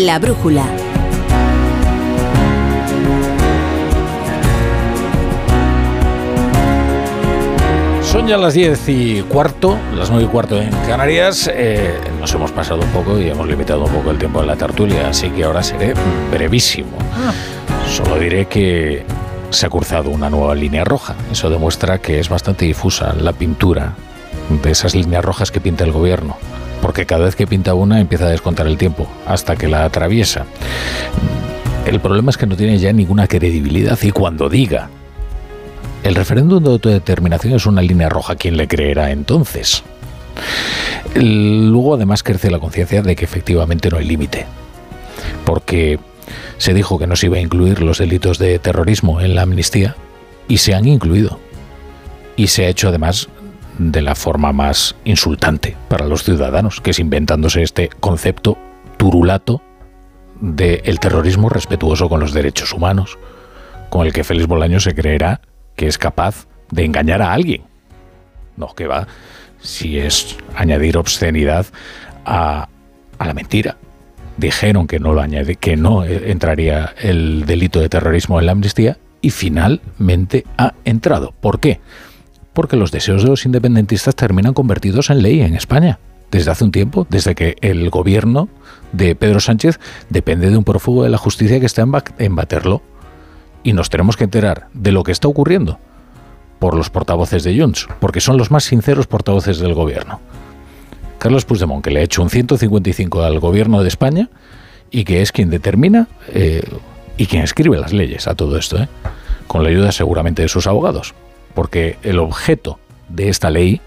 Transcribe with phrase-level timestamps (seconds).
[0.00, 0.64] La brújula.
[8.02, 11.50] Son ya las 10 y cuarto, las 9 y cuarto en Canarias.
[11.52, 14.56] Eh, nos hemos pasado un poco y hemos limitado un poco el tiempo de la
[14.56, 15.92] tertulia, así que ahora seré
[16.30, 16.96] brevísimo.
[17.86, 19.04] Solo diré que
[19.50, 21.14] se ha cruzado una nueva línea roja.
[21.30, 23.92] Eso demuestra que es bastante difusa la pintura
[24.62, 26.38] de esas líneas rojas que pinta el gobierno.
[26.82, 30.46] Porque cada vez que pinta una empieza a descontar el tiempo, hasta que la atraviesa.
[31.86, 34.88] El problema es que no tiene ya ninguna credibilidad y cuando diga
[36.02, 38.34] el referéndum de autodeterminación es una línea roja.
[38.36, 39.82] ¿Quién le creerá entonces?
[41.14, 44.46] Luego además crece la conciencia de que efectivamente no hay límite.
[45.44, 45.98] Porque
[46.58, 49.96] se dijo que no se iba a incluir los delitos de terrorismo en la amnistía
[50.48, 51.38] y se han incluido.
[52.36, 53.28] Y se ha hecho además
[53.80, 58.58] de la forma más insultante para los ciudadanos, que es inventándose este concepto
[58.98, 59.62] turulato
[60.38, 63.18] del terrorismo respetuoso con los derechos humanos,
[63.88, 65.40] con el que Félix Bolaño se creerá
[65.76, 67.62] que es capaz de engañar a alguien.
[68.58, 69.08] No, que va,
[69.62, 71.64] si es añadir obscenidad
[72.26, 72.68] a,
[73.18, 73.78] a la mentira.
[74.36, 78.98] Dijeron que no lo añade, que no entraría el delito de terrorismo en la amnistía
[79.22, 81.32] y finalmente ha entrado.
[81.40, 81.80] ¿Por qué?
[82.52, 85.98] Porque los deseos de los independentistas terminan convertidos en ley en España.
[86.30, 88.48] Desde hace un tiempo, desde que el gobierno
[88.92, 91.84] de Pedro Sánchez depende de un prófugo de la justicia que está
[92.18, 92.82] en baterlo
[93.62, 95.78] y nos tenemos que enterar de lo que está ocurriendo
[96.58, 100.20] por los portavoces de Junts, porque son los más sinceros portavoces del gobierno.
[101.18, 104.28] Carlos Puigdemont, que le ha hecho un 155 al gobierno de España
[104.90, 106.62] y que es quien determina eh,
[107.16, 108.88] y quien escribe las leyes a todo esto, ¿eh?
[109.46, 111.14] con la ayuda seguramente de sus abogados,
[111.54, 112.78] porque el objeto
[113.08, 113.80] de esta ley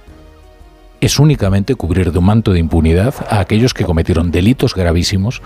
[1.01, 5.41] es únicamente cubrir de un manto de impunidad a aquellos que cometieron delitos gravísimos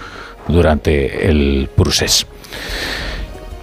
[0.47, 2.27] durante el procés.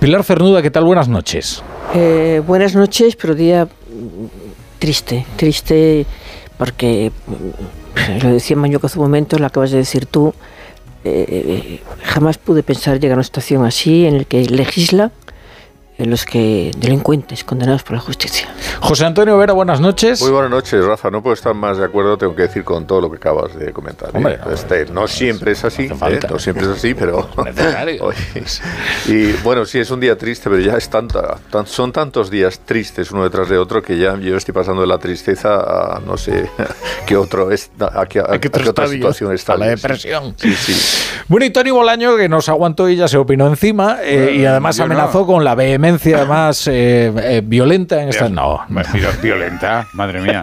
[0.00, 0.84] Pilar Cernuda, ¿qué tal?
[0.84, 1.62] Buenas noches.
[1.94, 3.69] Eh, buenas noches, pero día
[4.78, 6.04] triste, triste
[6.59, 7.12] porque,
[8.22, 10.34] lo decía Mañoco hace un momento, lo acabas de decir tú,
[11.04, 15.12] eh, jamás pude pensar llegar a una situación así en el que legisla
[15.97, 18.49] en los que delincuentes condenados por la justicia.
[18.81, 20.21] José Antonio Vera, buenas noches.
[20.21, 21.10] Muy buenas noches, Rafa.
[21.10, 23.72] No puedo estar más de acuerdo, tengo que decir, con todo lo que acabas de
[23.72, 24.09] comentar.
[24.09, 24.12] ¿eh?
[24.15, 26.21] Hombre, este, no, siempre es así, ¿eh?
[26.28, 27.28] no siempre es así, pero...
[27.44, 28.10] Necesario.
[29.06, 33.10] y bueno, sí, es un día triste, pero ya es tanta, son tantos días tristes
[33.12, 36.50] uno detrás de otro que ya yo estoy pasando de la tristeza a no sé
[37.06, 39.54] qué otro es, a, qué, otra situación está.
[39.54, 40.34] A la depresión.
[40.37, 40.75] Sí, sí.
[41.28, 44.78] Bueno, y Tony Bolaño, que nos aguantó y ya se opinó encima, eh, y además
[44.81, 45.84] amenazó con la BM
[46.27, 48.28] más eh, eh, violenta en esta.
[48.28, 48.61] No,
[49.22, 50.43] violenta, madre mía.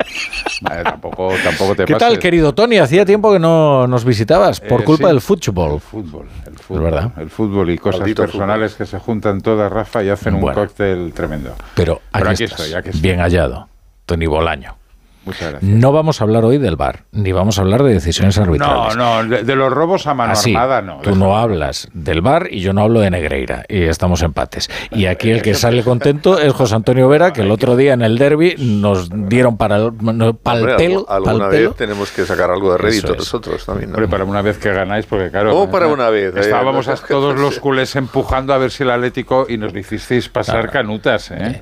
[0.83, 2.77] tampoco, tampoco te ¿Qué tal, querido Tony?
[2.77, 5.13] Hacía tiempo que no nos visitabas por Eh, culpa sí.
[5.13, 5.73] del fútbol.
[5.73, 7.11] El fútbol, el fútbol, verdad.
[7.17, 11.13] el fútbol y cosas Maldito personales que se juntan todas, Rafa, y hacen un cóctel
[11.13, 11.55] tremendo.
[11.75, 13.01] Pero aquí, Pero aquí estás, estoy, aquí estoy.
[13.01, 13.67] bien hallado,
[14.05, 14.77] Tony Bolaño.
[15.23, 15.63] Muchas gracias.
[15.71, 18.95] No vamos a hablar hoy del bar, ni vamos a hablar de decisiones No, arbitrales.
[18.97, 20.97] no, de, de los robos a mano Así, armada no.
[21.01, 24.67] tú no hablas del bar y yo no hablo de Negreira y estamos empates.
[24.89, 28.01] Y aquí el que sale contento es José Antonio Vera, que el otro día en
[28.01, 31.69] el derby nos dieron para el, no, pa'l Hombre, pelo, algu- pa'l alguna pelo.
[31.69, 33.19] vez tenemos que sacar algo de rédito es.
[33.19, 33.91] nosotros también.
[33.91, 33.97] ¿no?
[33.97, 35.55] Hombre, para una vez que ganáis, porque claro.
[35.55, 36.39] Oh, para una vez, eh.
[36.39, 40.61] Estábamos a todos los culés empujando a ver si el Atlético y nos hicisteis pasar
[40.61, 40.71] Claro.
[40.71, 41.61] canutas, ¿eh?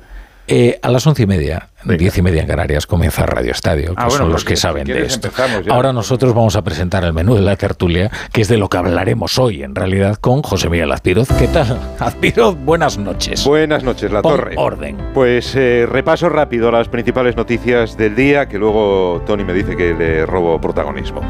[0.52, 1.96] Eh, a las once y media, Venga.
[1.98, 4.56] diez y media en Canarias, comienza Radio Estadio, que Ah, bueno, son los pues que
[4.56, 5.30] si saben de esto.
[5.68, 8.76] Ahora nosotros vamos a presentar el menú de la tertulia, que es de lo que
[8.78, 11.28] hablaremos hoy, en realidad, con José Miguel Azpiroz.
[11.38, 11.78] ¿Qué tal?
[12.00, 13.44] Azpiroz, buenas noches.
[13.44, 14.54] Buenas noches, La Pon Torre.
[14.58, 14.96] orden.
[15.14, 19.94] Pues eh, repaso rápido las principales noticias del día, que luego Tony me dice que
[19.94, 21.20] le robo protagonismo.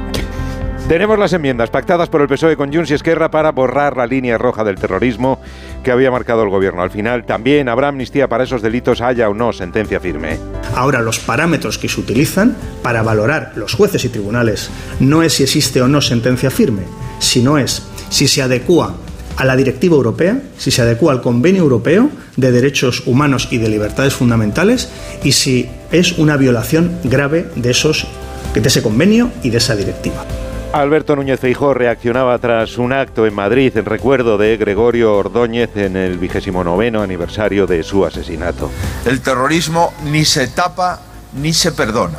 [0.90, 4.36] Tenemos las enmiendas pactadas por el PSOE con Junts y Esquerra para borrar la línea
[4.38, 5.40] roja del terrorismo
[5.84, 6.82] que había marcado el gobierno.
[6.82, 10.36] Al final también habrá amnistía para esos delitos, haya o no sentencia firme.
[10.74, 14.68] Ahora, los parámetros que se utilizan para valorar los jueces y tribunales
[14.98, 16.82] no es si existe o no sentencia firme,
[17.20, 18.96] sino es si se adecúa
[19.36, 23.68] a la directiva europea, si se adecúa al convenio europeo de derechos humanos y de
[23.68, 24.90] libertades fundamentales
[25.22, 28.08] y si es una violación grave de, esos,
[28.54, 30.26] de ese convenio y de esa directiva.
[30.72, 35.96] Alberto Núñez Feijóo reaccionaba tras un acto en Madrid en recuerdo de Gregorio Ordóñez en
[35.96, 38.70] el vigésimo noveno aniversario de su asesinato.
[39.04, 41.00] El terrorismo ni se tapa
[41.34, 42.18] ni se perdona.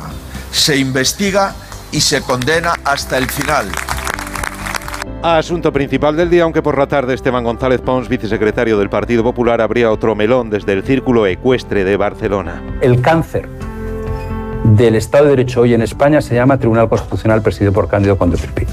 [0.50, 1.54] Se investiga
[1.92, 3.68] y se condena hasta el final.
[5.22, 9.62] Asunto principal del día, aunque por la tarde Esteban González Pons, vicesecretario del Partido Popular,
[9.62, 12.62] abría otro melón desde el Círculo Ecuestre de Barcelona.
[12.82, 13.48] El cáncer
[14.76, 18.38] del Estado de Derecho hoy en España se llama Tribunal Constitucional presidido por Cándido Conde
[18.38, 18.66] Firpi.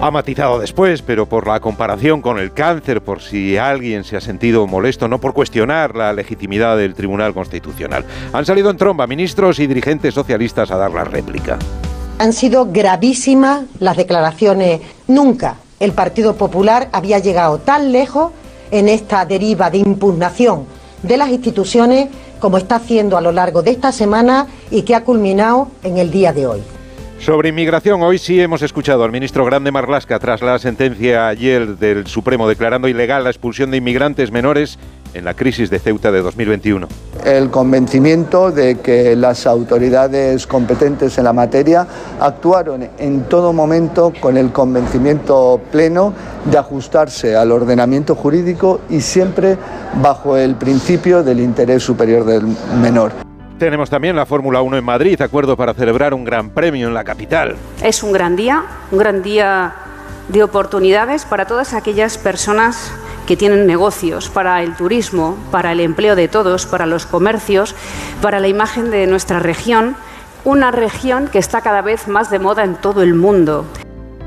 [0.00, 4.20] Ha matizado después, pero por la comparación con el cáncer, por si alguien se ha
[4.20, 8.04] sentido molesto, no por cuestionar la legitimidad del Tribunal Constitucional.
[8.32, 11.58] Han salido en tromba ministros y dirigentes socialistas a dar la réplica.
[12.18, 14.80] Han sido gravísimas las declaraciones.
[15.06, 18.32] Nunca el Partido Popular había llegado tan lejos
[18.70, 20.64] en esta deriva de impugnación
[21.02, 22.08] de las instituciones
[22.42, 26.10] como está haciendo a lo largo de esta semana y que ha culminado en el
[26.10, 26.60] día de hoy.
[27.22, 32.08] Sobre inmigración, hoy sí hemos escuchado al ministro Grande Marlasca tras la sentencia ayer del
[32.08, 34.76] Supremo declarando ilegal la expulsión de inmigrantes menores
[35.14, 36.88] en la crisis de Ceuta de 2021.
[37.24, 41.86] El convencimiento de que las autoridades competentes en la materia
[42.18, 46.12] actuaron en todo momento con el convencimiento pleno
[46.50, 49.56] de ajustarse al ordenamiento jurídico y siempre
[50.02, 52.48] bajo el principio del interés superior del
[52.80, 53.31] menor.
[53.62, 57.04] Tenemos también la Fórmula 1 en Madrid, acuerdo para celebrar un gran premio en la
[57.04, 57.54] capital.
[57.80, 59.72] Es un gran día, un gran día
[60.26, 62.92] de oportunidades para todas aquellas personas
[63.24, 67.76] que tienen negocios, para el turismo, para el empleo de todos, para los comercios,
[68.20, 69.94] para la imagen de nuestra región,
[70.44, 73.64] una región que está cada vez más de moda en todo el mundo.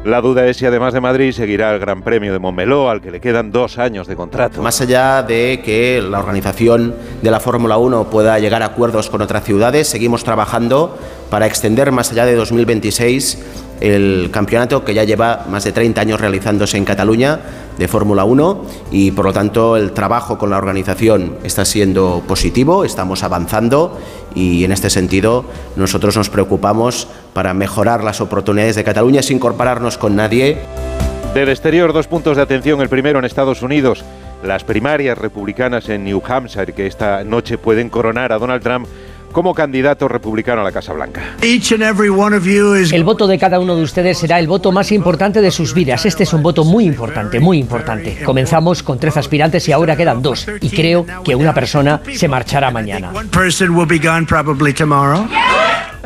[0.06, 3.10] La duda es si además de Madrid seguirá el Gran Premio de Montmeló, al que
[3.10, 4.62] le quedan dos años de contrato.
[4.62, 6.94] Más allá de que la organización
[7.24, 10.96] de la Fórmula 1 pueda llegar a acuerdos con otras ciudades, seguimos trabajando
[11.32, 13.40] para extender más allá de 2026
[13.82, 17.40] el campeonato que ya lleva más de 30 años realizándose en Cataluña
[17.78, 22.86] de Fórmula 1 y por lo tanto el trabajo con la organización está siendo positivo,
[22.86, 24.00] estamos avanzando
[24.36, 25.46] y en este sentido
[25.76, 30.58] nosotros nos preocupamos para mejorar las oportunidades de Cataluña sin incorporarnos con nadie.
[31.34, 32.82] Del exterior, dos puntos de atención.
[32.82, 34.06] El primero en Estados Unidos,
[34.44, 38.88] las primarias republicanas en New Hampshire, que esta noche pueden coronar a Donald Trump
[39.36, 41.22] como candidato republicano a la Casa Blanca.
[42.94, 46.06] El voto de cada uno de ustedes será el voto más importante de sus vidas.
[46.06, 48.24] Este es un voto muy importante, muy importante.
[48.24, 50.48] Comenzamos con tres aspirantes y ahora quedan dos.
[50.62, 53.12] Y creo que una persona se marchará mañana.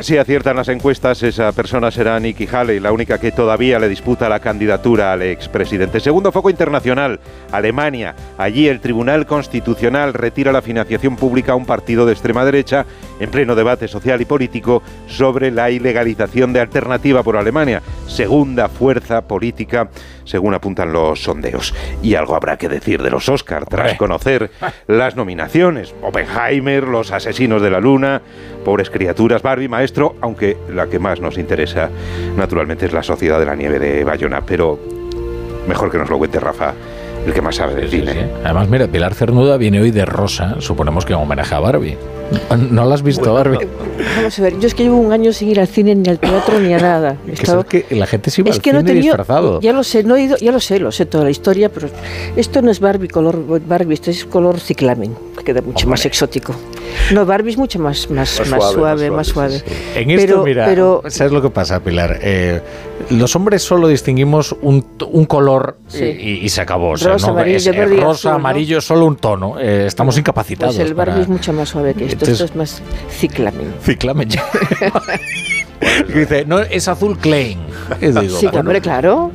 [0.00, 4.30] Si aciertan las encuestas, esa persona será Nikki Haley, la única que todavía le disputa
[4.30, 6.00] la candidatura al expresidente.
[6.00, 7.20] Segundo foco internacional,
[7.52, 8.14] Alemania.
[8.38, 12.86] Allí el Tribunal Constitucional retira la financiación pública a un partido de extrema derecha
[13.20, 19.22] en pleno debate social y político sobre la ilegalización de Alternativa por Alemania, segunda fuerza
[19.22, 19.88] política
[20.24, 21.74] según apuntan los sondeos.
[22.02, 24.50] Y algo habrá que decir de los Oscar tras conocer
[24.86, 25.94] las nominaciones.
[26.02, 28.22] Oppenheimer, Los Asesinos de la Luna,
[28.64, 31.90] Pobres Criaturas, Barbie, Maestro, aunque la que más nos interesa
[32.36, 34.78] naturalmente es La Sociedad de la Nieve de Bayona, pero
[35.66, 36.74] mejor que nos lo cuente Rafa
[37.26, 38.28] el que más sabe del cine.
[38.44, 41.96] Además, mira, Pilar Cernuda viene hoy de rosa, suponemos que en homenaje a Barbie.
[42.70, 43.66] ¿No la has visto, Barbie?
[44.16, 46.18] Vamos a ver, yo es que llevo un año sin ir al cine, ni al
[46.18, 47.16] teatro, ni a nada.
[47.26, 49.60] Es que, la gente se iba al cine disfrazado.
[49.60, 51.88] Ya lo sé, no he ido, ya lo sé, lo sé toda la historia, pero
[52.36, 56.54] esto no es Barbie color Barbie, esto es color ciclamen, que queda mucho más exótico.
[57.12, 59.62] No, Barbie es mucho más, más, más, suave, más suave.
[59.94, 62.18] En esto, mira, pero, ¿sabes lo que pasa, Pilar?
[62.22, 62.60] Eh,
[63.10, 66.94] los hombres solo distinguimos un, un color y, se acabó.
[66.96, 69.58] rosa, amarillo, es, rosa, amarillo, solo un tono.
[69.58, 70.76] Eh, estamos incapacitados.
[70.76, 72.24] Pues el Barbie es mucho más suave que esto.
[72.24, 73.74] esto es más ciclamen.
[73.82, 74.28] Ciclamen.
[76.14, 77.58] Dice, no, es azul Klein.
[78.00, 79.30] sí, hombre, claro.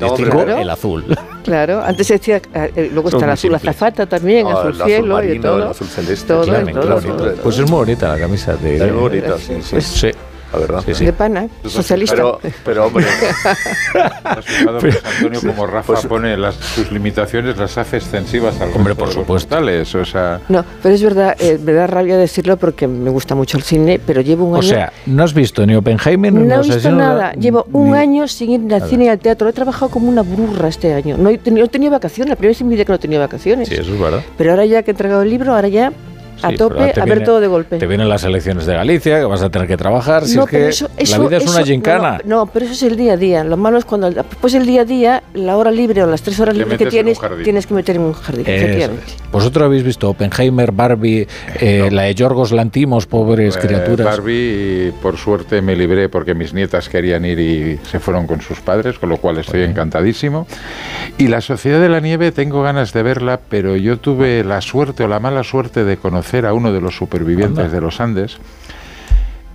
[0.57, 1.05] el azul.
[1.43, 5.39] Claro, antes se decía, eh, luego está el azul azafata también, ah, azul cielo y
[5.39, 5.57] todo.
[5.57, 6.27] El azul celeste.
[6.27, 8.75] Todo, todo, Pues es muy bonita la camisa de...
[8.75, 9.53] Es muy bonita, sí.
[9.61, 9.81] sí.
[9.81, 10.11] sí
[10.53, 10.83] la verdad.
[10.85, 11.05] Sí, sí.
[11.05, 12.15] De pana, socialista.
[12.15, 13.05] Pero, pero hombre.
[14.23, 18.71] ¿Has fijado, pues, Antonio, como Rafa pues, pone las, sus limitaciones, las hace extensivas al
[18.73, 19.57] Hombre, por supuesto.
[19.57, 20.41] o sea...
[20.49, 23.99] No, pero es verdad, eh, me da rabia decirlo porque me gusta mucho el cine,
[24.05, 24.59] pero llevo un año...
[24.59, 27.33] O sea, ¿no has visto ni Oppenheimer ni No he visto nada.
[27.33, 29.49] Llevo un año sin ir al cine y al teatro.
[29.49, 31.17] He trabajado como una burra este año.
[31.17, 32.29] No he tenido, he vacaciones.
[32.29, 33.67] La primera vez en mi vida que no tenía vacaciones.
[33.67, 34.21] Sí, eso es verdad.
[34.37, 35.91] Pero ahora ya que he entregado el libro, ahora ya
[36.42, 37.77] a tope, a ver todo de golpe.
[37.77, 40.25] Te vienen las elecciones de Galicia, que vas a tener que trabajar.
[40.25, 40.70] Si es que
[41.10, 42.20] la vida es una gincana.
[42.25, 43.44] No, pero eso es el día a día.
[43.44, 46.39] Lo malo es cuando después del día a día, la hora libre o las tres
[46.39, 48.46] horas libres que tienes, tienes que meter en un jardín.
[49.32, 51.27] Vosotros habéis visto Oppenheimer, Barbie,
[51.60, 54.06] eh, la de Yorgos Lantimos, pobres eh, criaturas.
[54.06, 58.60] Barbie, por suerte me libré porque mis nietas querían ir y se fueron con sus
[58.60, 60.48] padres, con lo cual estoy encantadísimo.
[61.18, 65.04] Y la Sociedad de la Nieve tengo ganas de verla, pero yo tuve la suerte
[65.04, 68.38] o la mala suerte de conocer a uno de los supervivientes de los Andes.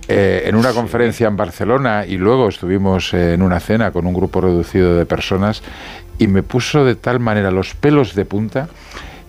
[0.07, 4.13] Eh, en una conferencia en Barcelona y luego estuvimos eh, en una cena con un
[4.13, 5.61] grupo reducido de personas
[6.17, 8.67] y me puso de tal manera los pelos de punta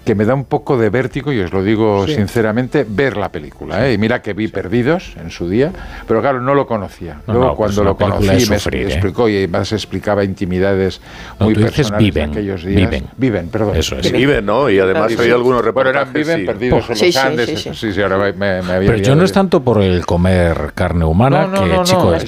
[0.04, 3.86] que me da un poco de vértigo, y os lo digo sinceramente, ver la película.
[3.86, 3.94] ¿eh?
[3.94, 5.72] Y mira que vi Perdidos en su día,
[6.06, 7.20] pero claro, no lo conocía.
[7.26, 8.86] Luego, pues cuando lo conocí, me ¿eh?
[8.86, 11.00] explicó y además explicaba intimidades
[11.38, 12.90] muy personales viven, aquellos días.
[12.90, 13.06] Viven.
[13.16, 13.76] Viven, perdón.
[13.76, 14.10] Eso es.
[14.10, 14.68] Viven, ¿no?
[14.68, 15.72] Y además hay algunos reportajes.
[15.72, 17.68] Bueno, eran Viven, Perdidos en los Andes.
[17.74, 21.04] Sí, sí, ahora me, me había Pero yo no es tanto por el comer carne
[21.04, 22.18] humana, que, chico,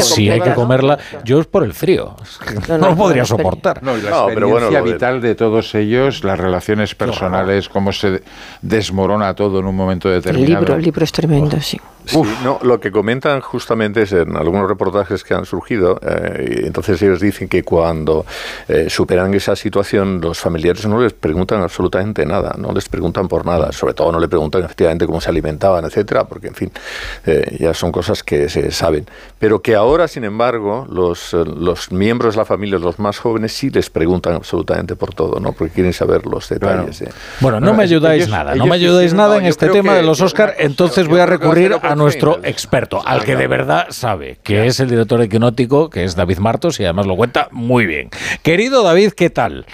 [0.00, 2.16] si hay que comerla, yo es por el frío.
[2.68, 3.82] No, lo podría soportar.
[3.82, 7.23] No, la experiencia vital de todos ellos, las relaciones personales,
[7.68, 8.22] cómo se
[8.62, 10.52] desmorona todo en un momento determinado.
[10.52, 11.80] El libro, el libro es tremendo, sí.
[12.06, 17.00] Sí, no, lo que comentan justamente es en algunos reportajes que han surgido, eh, entonces
[17.02, 18.26] ellos dicen que cuando
[18.68, 23.46] eh, superan esa situación, los familiares no les preguntan absolutamente nada, no les preguntan por
[23.46, 26.72] nada, sobre todo no le preguntan efectivamente cómo se alimentaban, etcétera, porque en fin,
[27.26, 29.06] eh, ya son cosas que se saben.
[29.38, 33.70] Pero que ahora, sin embargo, los, los miembros de la familia, los más jóvenes, sí
[33.70, 35.52] les preguntan absolutamente por todo, ¿no?
[35.52, 37.04] Porque quieren saber los detalles.
[37.40, 40.54] Bueno, no, me ayudáis nada, no me ayudáis nada en este tema de los Oscar,
[40.58, 44.90] entonces voy a recurrir a nuestro experto, al que de verdad sabe, que es el
[44.90, 48.10] director equinótico, que es David Martos, y además lo cuenta muy bien.
[48.42, 49.66] Querido David, ¿qué tal?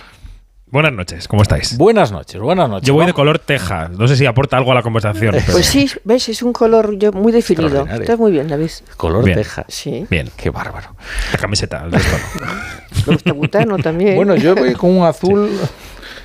[0.72, 1.76] Buenas noches, ¿cómo estáis?
[1.76, 2.86] Buenas noches, buenas noches.
[2.86, 5.34] Yo voy de color teja, no sé si aporta algo a la conversación.
[5.50, 7.84] Pues sí, ves, es un color muy definido.
[7.86, 8.70] Estás muy bien, David.
[8.96, 9.64] Color teja.
[9.66, 10.06] Sí.
[10.08, 10.30] Bien.
[10.36, 10.94] Qué bárbaro.
[11.32, 14.14] La camiseta, el está butano también.
[14.14, 15.50] Bueno, yo voy con un azul...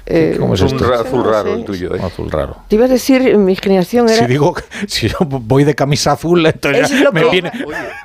[0.08, 1.96] Eh, ¿Cómo es un azul raro el tuyo.
[1.96, 2.00] ¿eh?
[2.04, 2.58] azul raro.
[2.68, 4.20] Te iba a decir, mi generación era.
[4.20, 4.56] Si digo,
[4.88, 7.52] si yo voy de camisa azul, entonces me viene,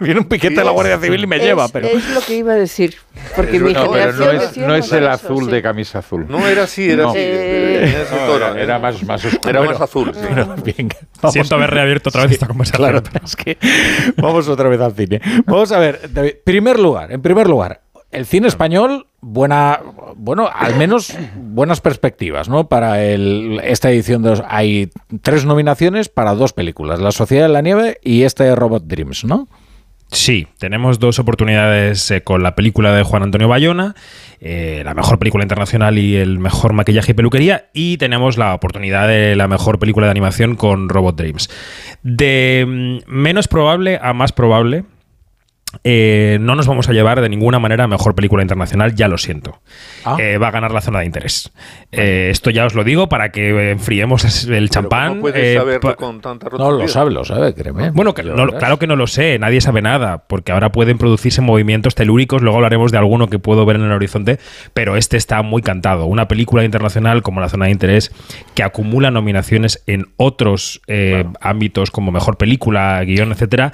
[0.00, 1.69] viene, un piquete de la Guardia Civil y me lleva.
[1.69, 1.88] Pero...
[1.88, 2.97] Es lo que iba a decir.
[3.37, 4.66] Porque mi no, generación.
[4.66, 6.26] no es, el azul de camisa azul.
[6.28, 7.19] No era así, era así.
[7.19, 8.07] Eh,
[8.59, 9.50] era, más, más oscuro.
[9.50, 10.12] Era más azul.
[10.64, 10.88] bien,
[11.30, 12.90] Siento haber reabierto otra vez esta conversación.
[12.90, 13.59] Claro, es que
[14.16, 15.21] vamos otra vez al cine.
[15.45, 19.81] Vamos a ver, David, primer lugar, en primer lugar, el cine español, buena,
[20.17, 22.69] bueno, al menos buenas perspectivas, ¿no?
[22.69, 24.90] Para el, esta edición de, hay
[25.23, 29.49] tres nominaciones para dos películas, La Sociedad de la Nieve y este Robot Dreams, ¿no?
[30.12, 33.95] Sí, tenemos dos oportunidades eh, con la película de Juan Antonio Bayona,
[34.40, 39.07] eh, la mejor película internacional y el mejor maquillaje y peluquería, y tenemos la oportunidad
[39.07, 41.49] de la mejor película de animación con Robot Dreams.
[42.02, 44.85] De mm, menos probable a más probable,
[45.85, 49.19] eh, no nos vamos a llevar de ninguna manera a mejor película internacional, ya lo
[49.19, 49.61] siento.
[50.05, 50.17] Ah.
[50.19, 51.53] Eh, va a ganar la zona de interés.
[51.93, 55.17] Eh, esto ya os lo digo para que enfriemos el champán.
[55.17, 57.91] No puedes saberlo con tanta No, lo sabe, lo sabe, créeme.
[57.91, 62.43] Bueno, claro que no lo sé, nadie sabe nada, porque ahora pueden producirse movimientos telúricos,
[62.43, 64.39] luego hablaremos de alguno que puedo ver en el horizonte,
[64.75, 66.07] pero este está muy cantado.
[66.07, 68.12] Una película internacional como la zona de interés
[68.55, 70.81] que acumula nominaciones en otros
[71.41, 73.73] ámbitos como mejor película, guion, etcétera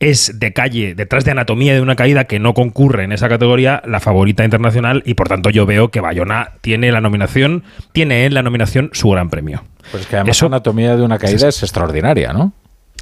[0.00, 3.82] es de calle, detrás de Anatomía de una caída que no concurre en esa categoría,
[3.86, 8.34] la favorita internacional y por tanto yo veo que Bayona tiene la nominación, tiene en
[8.34, 9.64] la nominación su gran premio.
[9.90, 12.52] Pues que además Anatomía de una caída es extraordinaria, ¿no?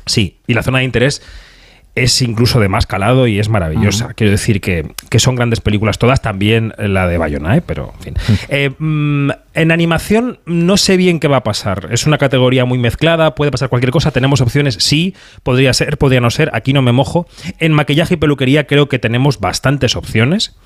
[0.06, 1.22] Sí, y la zona de interés
[1.94, 4.14] es incluso de más calado y es maravillosa.
[4.14, 7.62] Quiero decir que, son grandes películas todas, también la de Bayona, ¿eh?
[7.64, 8.14] pero en fin.
[8.48, 11.88] Eh, mm, en animación no sé bien qué va a pasar.
[11.90, 14.10] Es una categoría muy mezclada, puede pasar cualquier cosa.
[14.10, 16.50] Tenemos opciones, sí, podría ser, podría no ser.
[16.54, 17.26] Aquí no me mojo.
[17.58, 20.56] En maquillaje y peluquería creo que tenemos bastantes opciones.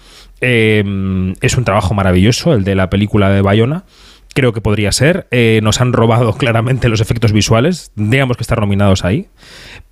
[0.40, 3.84] Eh, es un trabajo maravilloso el de la película de Bayona
[4.36, 5.26] creo que podría ser.
[5.62, 7.90] nos han robado claramente los efectos visuales.
[7.96, 9.26] Tendríamos que estar nominados ahí.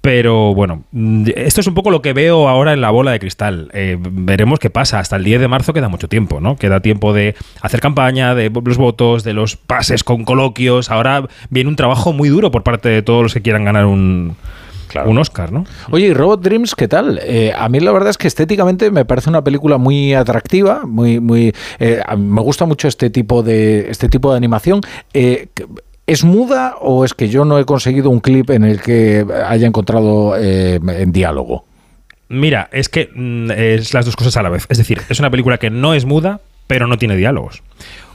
[0.05, 3.19] Pero bueno, mm, esto es un poco lo que veo ahora en la bola de
[3.19, 3.71] cristal.
[3.73, 4.99] Eh, veremos qué pasa.
[4.99, 6.57] Hasta el 10 de marzo queda mucho tiempo, ¿no?
[6.57, 10.91] Queda tiempo de hacer campaña, de los votos, de los pases con coloquios.
[10.91, 14.37] Ahora viene un trabajo muy duro por parte de todos los que quieran ganar un,
[15.07, 15.65] un Oscar, ¿no?
[15.91, 17.21] Oye, ¿y Robot Dreams qué tal?
[17.23, 21.21] Eh, a mí la verdad es que estéticamente me parece una película muy atractiva, muy,
[21.21, 24.81] muy, eh, me gusta mucho este tipo de, este tipo de animación.
[26.07, 29.67] ¿Es muda o es que yo no he conseguido un clip en el que haya
[29.67, 31.65] encontrado eh, en diálogo?
[32.29, 34.67] Mira, es que mm, es las dos cosas a la vez.
[34.69, 37.62] Es decir, es una película que no es muda, pero no tiene diálogos.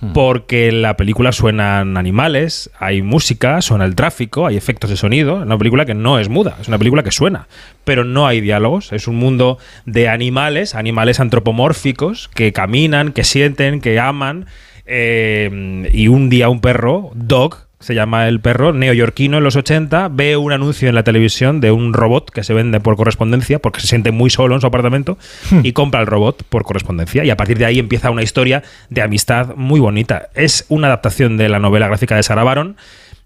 [0.01, 0.13] Hmm.
[0.13, 5.39] Porque en la película suenan animales, hay música, suena el tráfico, hay efectos de sonido.
[5.39, 7.48] Es una película que no es muda, es una película que suena,
[7.84, 8.94] pero no hay diálogos.
[8.94, 14.48] Es un mundo de animales, animales antropomórficos que caminan, que sienten, que aman.
[14.86, 20.10] Eh, y un día un perro, Dog, se llama el perro, neoyorquino en los 80,
[20.10, 23.80] ve un anuncio en la televisión de un robot que se vende por correspondencia porque
[23.80, 25.18] se siente muy solo en su apartamento
[25.50, 25.62] hmm.
[25.64, 29.02] y compra el robot por correspondencia y a partir de ahí empieza una historia de
[29.02, 30.30] amistad muy bonita.
[30.36, 32.76] Es una adaptación de la novela gráfica de Sarah Baron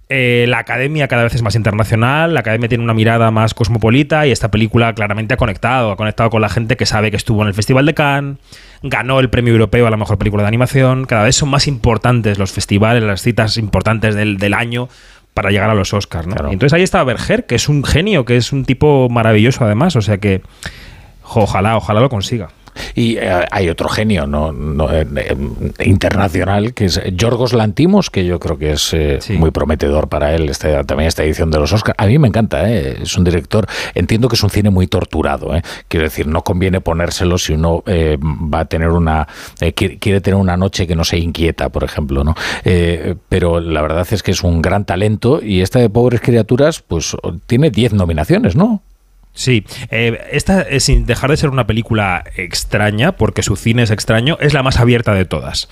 [0.10, 4.28] Eh, la academia cada vez es más internacional, la academia tiene una mirada más cosmopolita
[4.28, 7.42] y esta película claramente ha conectado, ha conectado con la gente que sabe que estuvo
[7.42, 8.38] en el Festival de Cannes,
[8.84, 12.38] ganó el premio europeo a la mejor película de animación, cada vez son más importantes
[12.38, 14.90] los festivales, las citas importantes del, del año
[15.34, 16.28] para llegar a los Oscars.
[16.28, 16.36] ¿no?
[16.50, 19.96] Y entonces ahí está Berger, que es un genio, que es un tipo maravilloso además,
[19.96, 20.42] o sea que
[21.24, 22.50] ojalá, ojalá lo consiga.
[22.96, 24.52] Y eh, hay otro genio no,
[24.92, 25.36] eh, eh,
[25.86, 28.96] internacional que es Yorgos Lantimos, que yo creo que es
[29.30, 31.96] muy prometedor para él este, también esta edición de los Oscars.
[31.98, 35.52] A mí me encanta, es un director, entiendo que es un cine muy torturado,
[35.88, 39.28] quiero decir, no conviene ponérselo si uno va a tener una,
[39.76, 42.36] quiere, tener una noche que no se inquieta, por ejemplo, ¿no?
[43.30, 47.16] pero la verdad es que es un gran talento y esta de Pobres Criaturas, pues
[47.46, 48.82] tiene 10 nominaciones, ¿no?
[49.36, 53.92] Sí, eh, esta, es, sin dejar de ser una película extraña, porque su cine es
[53.92, 55.70] extraño, es la más abierta de todas.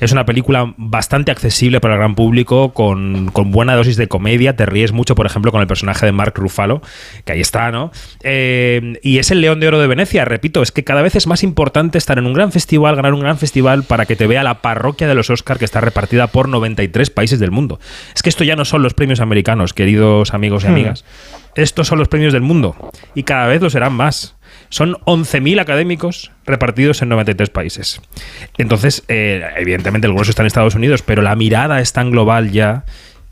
[0.00, 4.56] Es una película bastante accesible para el gran público, con, buena dosis de comedia.
[4.56, 6.82] Te ríes mucho, por ejemplo, con el personaje de Mark Ruffalo,
[7.24, 7.92] que ahí está, ¿no?
[8.22, 11.26] Eh, y es el León de Oro de Venecia, repito, es que cada vez es
[11.26, 14.42] más importante estar en un gran festival, ganar un gran festival, para que te vea
[14.42, 17.78] la parroquia de los Oscars que está repartida por 93 países del mundo.
[18.14, 20.70] Es que esto ya no son los premios americanos, queridos amigos y hmm.
[20.70, 21.04] amigas
[21.54, 22.76] estos son los premios del mundo
[23.14, 24.36] y cada vez lo serán más.
[24.68, 28.00] Son 11.000 académicos repartidos en 93 países.
[28.58, 32.50] Entonces, eh, evidentemente el grueso está en Estados Unidos, pero la mirada es tan global
[32.50, 32.84] ya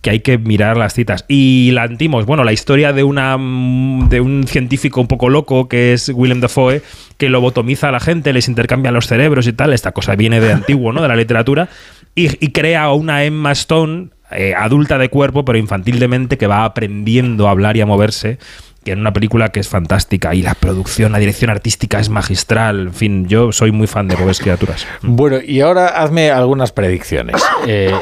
[0.02, 1.24] que hay que mirar las citas.
[1.28, 5.92] Y la antimos, bueno, la historia de, una, de un científico un poco loco que
[5.92, 6.82] es Willem Dafoe,
[7.16, 9.72] que lobotomiza a la gente, les intercambia los cerebros y tal.
[9.72, 11.02] Esta cosa viene de antiguo, ¿no?
[11.02, 11.68] De la literatura.
[12.14, 16.64] Y, crea una Emma Stone eh, adulta de cuerpo, pero infantil de mente, que va
[16.64, 18.38] aprendiendo a hablar y a moverse
[18.84, 22.88] que en una película que es fantástica y la producción, la dirección artística es magistral.
[22.88, 24.86] En fin, yo soy muy fan de Pobres Criaturas.
[25.02, 27.36] Bueno, y ahora hazme algunas predicciones.
[27.64, 27.94] Eh,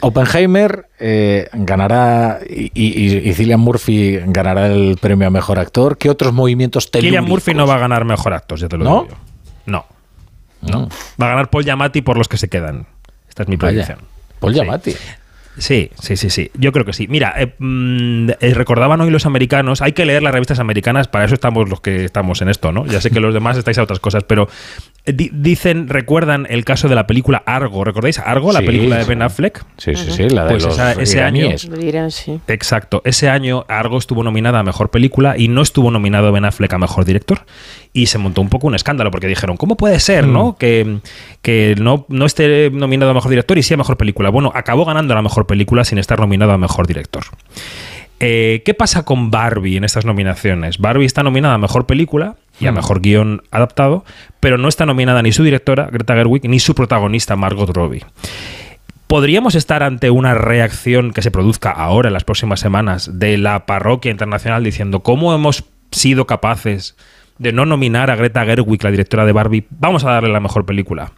[0.00, 5.96] Oppenheimer eh, ganará y, y, Cillian Murphy ganará el premio a mejor actor.
[5.96, 7.08] ¿Qué otros movimientos telúricos?
[7.08, 9.08] Cillian Murphy no va a ganar mejor actor, ya te lo digo.
[9.64, 9.86] No.
[10.60, 10.88] no.
[11.20, 12.86] Va a ganar Paul Giamatti por los que se quedan.
[13.28, 14.00] Esta es mi predicción.
[14.40, 14.90] Paul Giamatti.
[14.92, 14.98] Sí,
[15.58, 16.50] sí, sí, sí.
[16.54, 17.06] Yo creo que sí.
[17.08, 21.24] Mira, eh, mm, eh, recordaban hoy los americanos, hay que leer las revistas americanas, para
[21.24, 22.86] eso estamos los que estamos en esto, ¿no?
[22.86, 24.48] Ya sé que los demás estáis a otras cosas, pero
[25.04, 28.18] eh, dicen, recuerdan el caso de la película Argo, ¿recordáis?
[28.18, 29.64] Argo, la película de Ben Affleck.
[29.76, 31.48] Sí, sí, sí, la de pues los ese año,
[32.48, 36.72] Exacto, ese año Argo estuvo nominada a mejor película y no estuvo nominado Ben Affleck
[36.72, 37.44] a mejor director
[37.96, 40.48] y se montó un poco un escándalo porque dijeron, ¿cómo puede ser, no?
[40.50, 40.54] Mm.
[40.56, 40.98] Que,
[41.40, 44.28] que no, no esté nominado a mejor director y sí a mejor película.
[44.28, 47.24] Bueno, acabó ganando la mejor película sin estar nominado a mejor director.
[48.18, 50.78] Eh, ¿Qué pasa con Barbie en estas nominaciones?
[50.78, 52.74] Barbie está nominada a mejor película y a mm.
[52.74, 54.04] mejor guion adaptado,
[54.40, 58.04] pero no está nominada ni su directora, Greta Gerwig, ni su protagonista, Margot Robbie.
[59.06, 63.66] ¿Podríamos estar ante una reacción que se produzca ahora, en las próximas semanas, de la
[63.66, 66.96] parroquia internacional diciendo cómo hemos sido capaces
[67.38, 70.64] de no nominar a Greta Gerwig, la directora de Barbie, vamos a darle la mejor
[70.64, 71.12] película.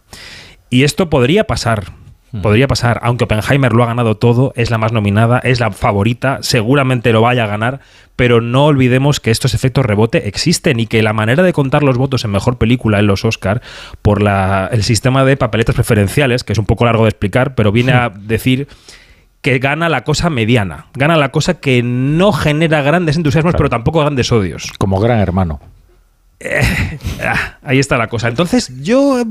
[0.69, 2.08] Y esto podría pasar, hmm.
[2.41, 6.39] Podría pasar, aunque Oppenheimer lo ha ganado todo, es la más nominada, es la favorita,
[6.41, 7.79] seguramente lo vaya a ganar,
[8.15, 11.97] pero no olvidemos que estos efectos rebote existen y que la manera de contar los
[11.97, 13.61] votos en mejor película en los Oscar
[14.01, 17.93] por el sistema de papeletas preferenciales, que es un poco largo de explicar, pero viene
[17.93, 18.13] a hmm.
[18.27, 18.67] decir
[19.41, 24.01] que gana la cosa mediana, gana la cosa que no genera grandes entusiasmos, pero tampoco
[24.01, 24.73] grandes odios.
[24.77, 25.61] Como gran hermano.
[26.39, 26.61] Eh,
[27.21, 28.27] ah, ahí está la cosa.
[28.27, 29.23] Entonces, yo,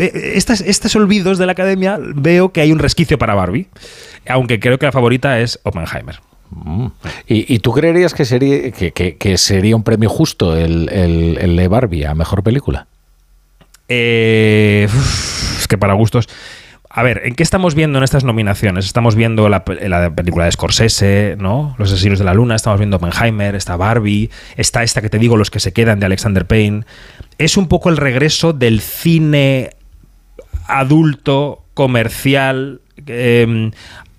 [0.00, 3.68] estos olvidos de la academia, veo que hay un resquicio para Barbie,
[4.28, 6.20] aunque creo que la favorita es Oppenheimer.
[6.50, 6.86] Mm.
[7.28, 12.14] ¿Y, tú creerías que sería, que, sería un premio justo el, el, de Barbie a
[12.14, 12.86] mejor película?
[13.88, 14.88] Eh,
[15.58, 16.28] es que para gustos.
[16.92, 18.84] A ver, ¿en qué estamos viendo en estas nominaciones?
[18.84, 21.76] Estamos viendo la, película de Scorsese, ¿no?
[21.78, 25.36] Los asesinos de la luna, estamos viendo Oppenheimer, está Barbie, está esta que te digo,
[25.36, 26.82] Los que se quedan de Alexander Payne.
[27.38, 29.70] Es un poco el regreso del cine
[30.66, 33.70] adulto, comercial, eh,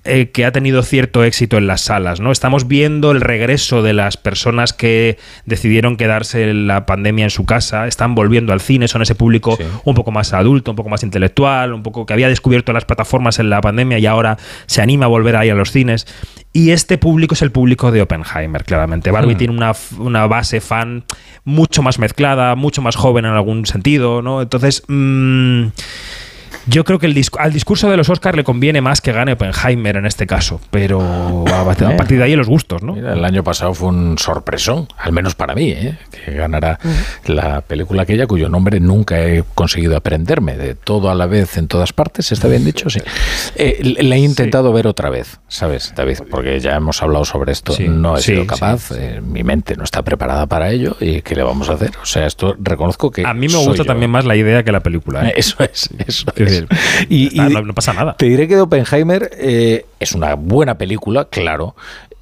[0.03, 2.31] eh, que ha tenido cierto éxito en las salas, ¿no?
[2.31, 7.85] Estamos viendo el regreso de las personas que decidieron quedarse la pandemia en su casa,
[7.85, 11.73] están volviendo al cine, son ese público un poco más adulto, un poco más intelectual,
[11.73, 15.07] un poco que había descubierto las plataformas en la pandemia y ahora se anima a
[15.07, 16.07] volver ahí a los cines.
[16.51, 19.11] Y este público es el público de Oppenheimer, claramente.
[19.11, 19.37] Barbie hmm.
[19.37, 21.03] tiene una, una, base fan
[21.43, 24.41] mucho más mezclada, mucho más joven en algún sentido, ¿no?
[24.41, 24.81] Entonces...
[24.87, 25.67] Mmm,
[26.67, 29.97] Yo creo que el al discurso de los Oscars le conviene más que gane Oppenheimer
[29.97, 32.95] en este caso, pero a, partir de ahí los gustos, ¿no?
[32.95, 35.97] el año pasado fue un sorpresón, al menos para mí, ¿eh?
[36.11, 36.79] que ganará
[37.25, 41.67] la película aquella cuyo nombre nunca he conseguido aprenderme, de todo a la vez en
[41.67, 42.89] todas partes, ¿está bien dicho?
[42.89, 43.01] Sí.
[43.55, 46.19] Eh, la he intentado ver otra vez, ¿sabes, David?
[46.29, 50.03] Porque ya hemos hablado sobre esto, no he sido capaz, eh, mi mente no está
[50.03, 51.91] preparada para ello y ¿qué le vamos a hacer?
[52.01, 53.25] O sea, esto reconozco que...
[53.25, 55.27] A mí me gusta también más la idea que la película.
[55.27, 55.33] ¿eh?
[55.35, 56.40] Eso es, eso es.
[57.10, 58.15] y, no, pasa nada.
[58.17, 59.32] Te diré que Oppenheimer
[59.99, 61.75] es una buena película, claro,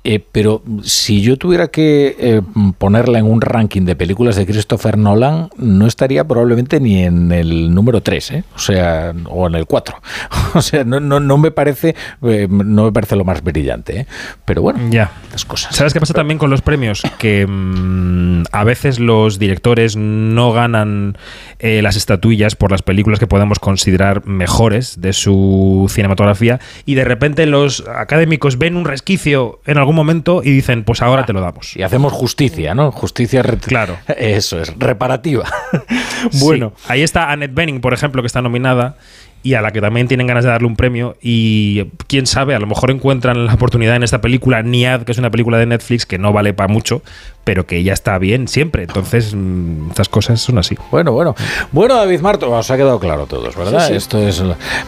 [0.06, 2.42] eh, pero si yo tuviera que eh,
[2.78, 7.74] ponerla en un ranking de películas de Christopher Nolan, no estaría probablemente ni en el
[7.74, 8.44] número 3, ¿eh?
[8.56, 10.02] o sea, o en el 4.
[10.54, 14.08] o sea, no, no, no me parece no me parece lo más brillante,
[14.46, 15.12] pero bueno, ya.
[15.32, 15.76] las cosas.
[15.76, 17.04] ¿Sabes qué pasa también con los premios?
[17.18, 21.18] Que mm, a veces los directores no ganan
[21.60, 27.46] las estatuillas por las películas que podemos considerar mejores de su cinematografía y de repente
[27.46, 31.76] los académicos ven un resquicio en algún momento y dicen, pues ahora te lo damos.
[31.76, 32.92] Y hacemos justicia, ¿no?
[32.92, 33.42] Justicia.
[33.42, 33.98] Claro.
[34.18, 35.46] Eso es, reparativa.
[36.40, 36.74] bueno.
[36.88, 38.98] Ahí está Annette Bening, por ejemplo, que está nominada
[39.42, 42.60] y a la que también tienen ganas de darle un premio y quién sabe, a
[42.60, 46.06] lo mejor encuentran la oportunidad en esta película Niad, que es una película de Netflix
[46.06, 47.02] que no vale para mucho,
[47.50, 48.84] pero que ya está bien siempre.
[48.84, 50.78] Entonces, mm, estas cosas son así.
[50.92, 51.34] Bueno, bueno.
[51.72, 53.92] Bueno, David Martos, os ha quedado claro todos, ¿verdad?
[53.92, 54.44] Esto es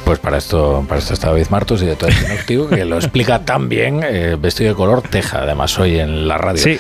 [0.06, 3.40] pues para esto para esto está David Martos y de todo el que lo explica
[3.46, 6.62] tan bien, eh, vestido de color teja, además hoy en la radio.
[6.62, 6.78] Sí.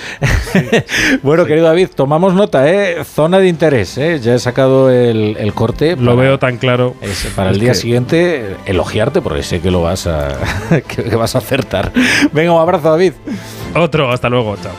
[1.24, 3.04] bueno, querido David, tomamos nota, ¿eh?
[3.04, 4.20] Zona de interés, ¿eh?
[4.20, 5.96] Ya he sacado el, corte.
[5.96, 6.94] Lo veo tan claro.
[7.36, 10.38] para el día siguiente elogiarte porque sé que lo vas a
[10.88, 11.92] que vas a acertar.
[12.34, 13.14] Venga, un abrazo, David.
[13.74, 14.74] Otro, hasta luego, chao.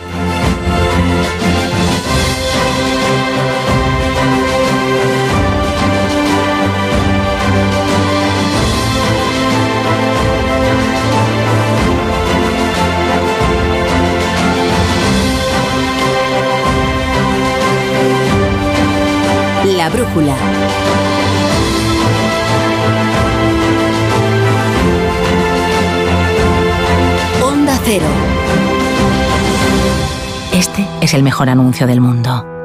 [19.92, 20.35] Brújula.
[27.42, 28.07] Onda Cero.
[30.52, 32.51] Este es el mejor anuncio del mundo.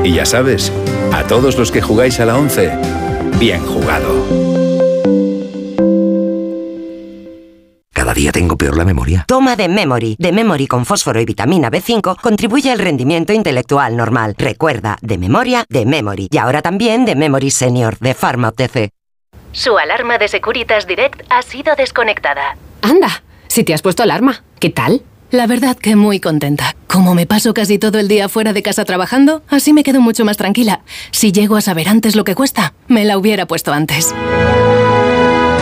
[0.06, 0.72] Y ya sabes,
[1.12, 2.72] a todos los que jugáis a la 11,
[3.38, 4.47] bien jugado.
[8.08, 9.26] Cada día tengo peor la memoria.
[9.28, 10.15] Toma de Memory.
[10.17, 14.34] De Memory con fósforo y vitamina B5 contribuye al rendimiento intelectual normal.
[14.38, 16.30] Recuerda, de memoria, de Memory.
[16.32, 18.91] Y ahora también de Memory Senior, de Pharma OTC.
[19.52, 22.56] Su alarma de Securitas Direct ha sido desconectada.
[22.82, 25.02] Anda, si te has puesto alarma, ¿qué tal?
[25.30, 26.78] La verdad que muy contenta.
[26.88, 30.24] Como me paso casi todo el día fuera de casa trabajando, así me quedo mucho
[30.24, 30.80] más tranquila.
[31.12, 34.15] Si llego a saber antes lo que cuesta, me la hubiera puesto antes.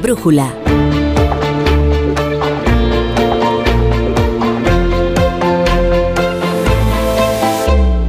[0.00, 0.52] Brújula.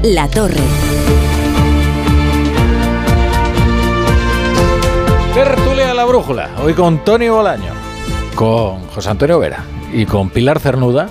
[0.04, 0.56] La Torre.
[5.34, 7.74] Tertulia la brújula, hoy con Tony Bolaño.
[8.36, 11.10] con José Antonio Vera y con Pilar Cernuda,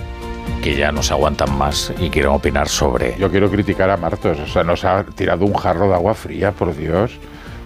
[0.62, 3.17] que ya no se aguantan más y quieren opinar sobre...
[3.19, 6.53] Yo quiero criticar a Martos, o sea, nos ha tirado un jarro de agua fría,
[6.53, 7.19] por Dios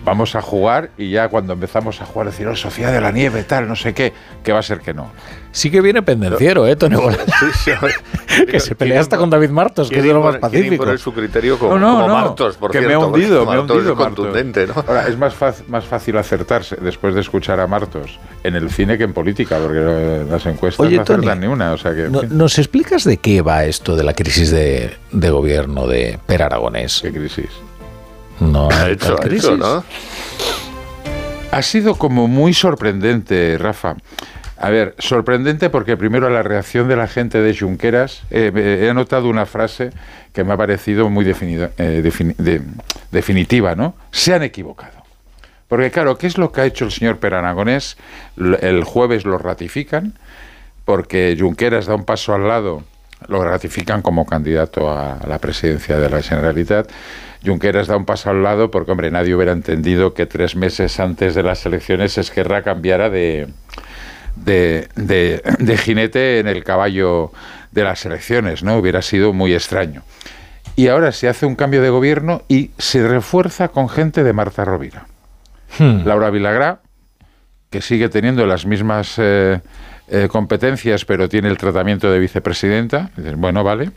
[0.05, 3.45] vamos a jugar y ya cuando empezamos a jugar decir, oh, Sofía de la Nieve,
[3.45, 4.13] tal, no sé qué,
[4.43, 5.11] que va a ser que no.
[5.53, 6.97] Sí que viene pendenciero, ¿eh, Tony
[8.51, 10.85] que se pelea hasta con David Martos, que es de lo más pacífico.
[10.85, 14.67] poner su criterio como, no, no, Martos, que me ha hundido, me ha hundido contundente,
[14.67, 14.75] ¿no?
[14.75, 15.35] Ahora, es más,
[15.69, 20.25] más fácil acertarse después de escuchar a Martos en el cine que en política, porque
[20.29, 21.73] las encuestas no acertan ni una.
[21.73, 25.87] O sea que, ¿Nos explicas de qué va esto de la crisis de, de gobierno
[25.87, 27.01] de Per Aragonés?
[27.03, 27.51] ¿Qué crisis?
[28.43, 29.85] No ha hecho, eso, ¿no?
[31.51, 33.97] Ha sido como muy sorprendente, Rafa.
[34.59, 39.29] A ver, sorprendente porque primero la reacción de la gente de Junqueras, eh, he anotado
[39.29, 39.91] una frase
[40.33, 42.13] que me ha parecido muy eh,
[43.11, 43.95] definitiva, ¿no?
[44.11, 45.03] Se han equivocado.
[45.69, 47.97] Porque claro, ¿qué es lo que ha hecho el señor Peranagonés?
[48.37, 50.15] El jueves lo ratifican,
[50.85, 52.85] porque Junqueras da un paso al lado,
[53.27, 56.91] lo ratifican como candidato a la presidencia de la Generalitat
[57.45, 61.35] Junqueras da un paso al lado porque, hombre, nadie hubiera entendido que tres meses antes
[61.35, 63.49] de las elecciones Esquerra cambiara de,
[64.37, 67.33] de, de, jinete en el caballo
[67.73, 68.79] de las elecciones, ¿no?
[68.79, 70.03] Hubiera sido muy extraño.
[70.77, 74.65] Y ahora se hace un cambio de gobierno y se refuerza con gente de Marta
[74.65, 75.07] Rovira.
[75.79, 76.05] Hmm.
[76.05, 76.81] Laura Vilagrá,
[77.71, 79.61] que sigue teniendo las mismas eh,
[80.09, 83.11] eh, competencias, pero tiene el tratamiento de vicepresidenta.
[83.37, 83.91] Bueno, vale.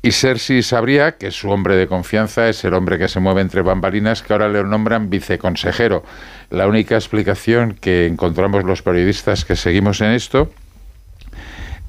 [0.00, 3.62] Y Sergi Sabría, que su hombre de confianza, es el hombre que se mueve entre
[3.62, 6.04] bambalinas, que ahora le nombran viceconsejero.
[6.50, 10.50] La única explicación que encontramos los periodistas que seguimos en esto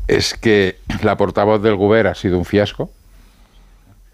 [0.07, 2.89] es que la portavoz del Guber ha sido un fiasco.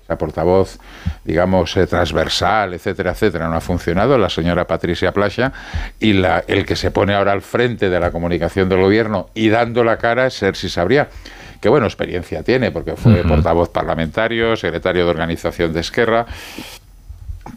[0.09, 0.77] La portavoz,
[1.23, 5.51] digamos, eh, transversal, etcétera, etcétera, no ha funcionado, la señora Patricia Plasha,
[5.99, 9.49] y la, el que se pone ahora al frente de la comunicación del gobierno y
[9.49, 11.07] dando la cara es Sergi Sabría
[11.61, 16.25] que bueno, experiencia tiene, porque fue portavoz parlamentario, secretario de organización de Esquerra,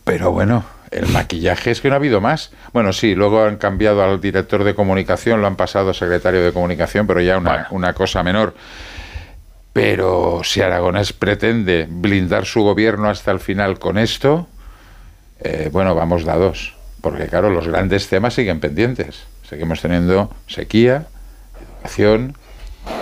[0.04, 2.50] pero bueno, el maquillaje es que no ha habido más.
[2.72, 6.52] Bueno, sí, luego han cambiado al director de comunicación, lo han pasado a secretario de
[6.52, 8.54] comunicación, pero ya una, cosa menor.
[9.72, 14.48] Pero si Aragonés pretende blindar su gobierno hasta el final con esto,
[15.40, 16.74] eh, bueno, vamos dados.
[17.00, 19.24] Porque claro, los grandes temas siguen pendientes.
[19.48, 21.06] Seguimos teniendo sequía,
[21.60, 22.36] educación,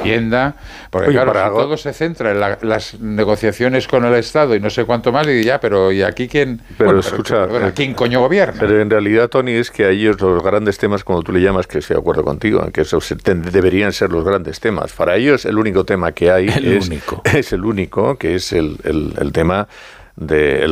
[0.02, 0.56] vivienda,
[0.90, 5.12] porque claro, todo se centra en las negociaciones con el Estado y no sé cuánto
[5.12, 6.60] más, y ya, pero ¿y aquí quién?
[6.78, 8.58] Pero escucha, eh, ¿quién coño gobierna?
[8.58, 11.66] Pero en realidad, Tony, es que a ellos los grandes temas, como tú le llamas,
[11.66, 14.92] que estoy de acuerdo contigo, que esos deberían ser los grandes temas.
[14.92, 16.90] Para ellos el único tema que hay es,
[17.24, 19.68] es el único, que es el, el, tema
[20.16, 20.66] de,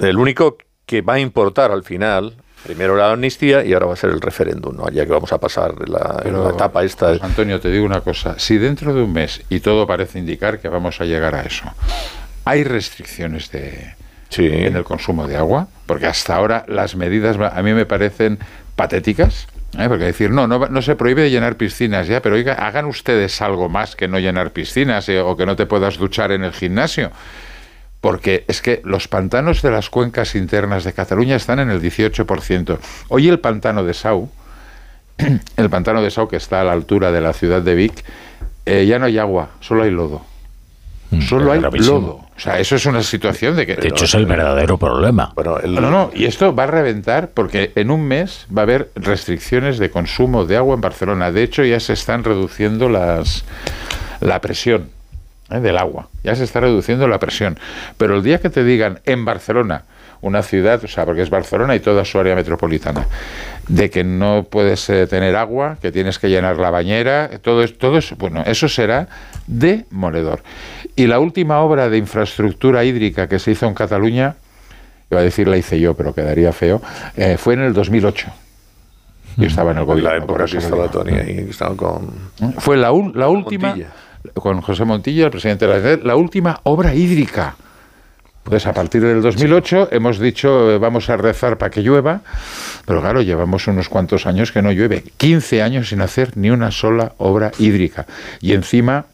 [0.00, 3.96] el único que va a importar al final Primero la amnistía y ahora va a
[3.96, 4.88] ser el referéndum, ¿no?
[4.90, 7.12] ya que vamos a pasar la, etapa esta.
[7.22, 10.68] Antonio, te digo una cosa, si dentro de un mes, y todo parece indicar que
[10.68, 11.64] vamos a llegar a eso,
[12.44, 13.94] hay restricciones de,
[14.36, 18.38] en el consumo de agua, porque hasta ahora las medidas a mí me parecen
[18.76, 19.46] patéticas,
[19.78, 19.88] ¿eh?
[19.88, 23.70] porque decir, no, no, no se prohíbe llenar piscinas ya, pero oiga, hagan ustedes algo
[23.70, 27.10] más que no llenar piscinas eh, o que no te puedas duchar en el gimnasio
[28.00, 32.78] porque es que los pantanos de las cuencas internas de Cataluña están en el 18%.
[33.08, 34.30] Hoy el pantano de Sau,
[35.56, 38.04] el pantano de Sau que está a la altura de la ciudad de Vic,
[38.64, 40.22] eh, ya no hay agua, solo hay lodo.
[41.10, 42.24] Mm, solo hay lodo.
[42.36, 43.76] O sea, eso es una situación de que...
[43.76, 45.32] De hecho, es el verdadero problema.
[45.34, 48.90] Bueno, No, no, y esto va a reventar porque en un mes va a haber
[48.94, 51.32] restricciones de consumo de agua en Barcelona.
[51.32, 53.44] De hecho, ya se están reduciendo las,
[54.20, 54.88] la presión
[55.50, 55.60] ¿eh?
[55.60, 56.08] del agua.
[56.22, 57.58] Ya se está reduciendo la presión.
[57.96, 59.84] Pero el día que te digan en Barcelona,
[60.22, 63.06] una ciudad, o sea, porque es Barcelona y toda su área metropolitana,
[63.68, 67.98] de que no puedes eh, tener agua, que tienes que llenar la bañera, todo, todo
[67.98, 69.08] eso, bueno, eso será
[69.46, 70.42] demoledor.
[70.96, 74.36] Y la última obra de infraestructura hídrica que se hizo en Cataluña,
[75.10, 76.82] iba a decir la hice yo, pero quedaría feo,
[77.16, 78.28] eh, fue en el 2008.
[79.36, 80.10] Yo estaba en el gobierno.
[80.10, 82.10] la época que estaba Tony ahí, estaba con...
[82.58, 83.74] Fue la, la última
[84.34, 87.56] con José Montilla, el presidente de la Generalitat, la última obra hídrica.
[88.42, 92.22] Pues a partir del 2008 hemos dicho eh, vamos a rezar para que llueva,
[92.86, 96.70] pero claro, llevamos unos cuantos años que no llueve, 15 años sin hacer ni una
[96.70, 98.06] sola obra hídrica.
[98.40, 99.04] Y encima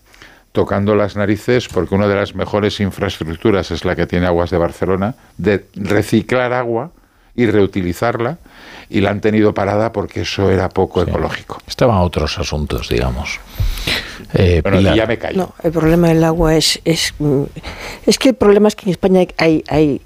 [0.52, 4.56] tocando las narices porque una de las mejores infraestructuras es la que tiene Aguas de
[4.56, 6.92] Barcelona, de reciclar agua
[7.34, 8.38] y reutilizarla,
[8.88, 11.60] y la han tenido parada porque eso era poco ecológico.
[11.66, 13.38] Estaban otros asuntos, digamos.
[14.34, 14.62] Eh,
[14.94, 15.38] ya me callo.
[15.38, 17.44] No, el problema del agua es, es, mm,
[18.06, 20.00] es que el problema es que en España hay, hay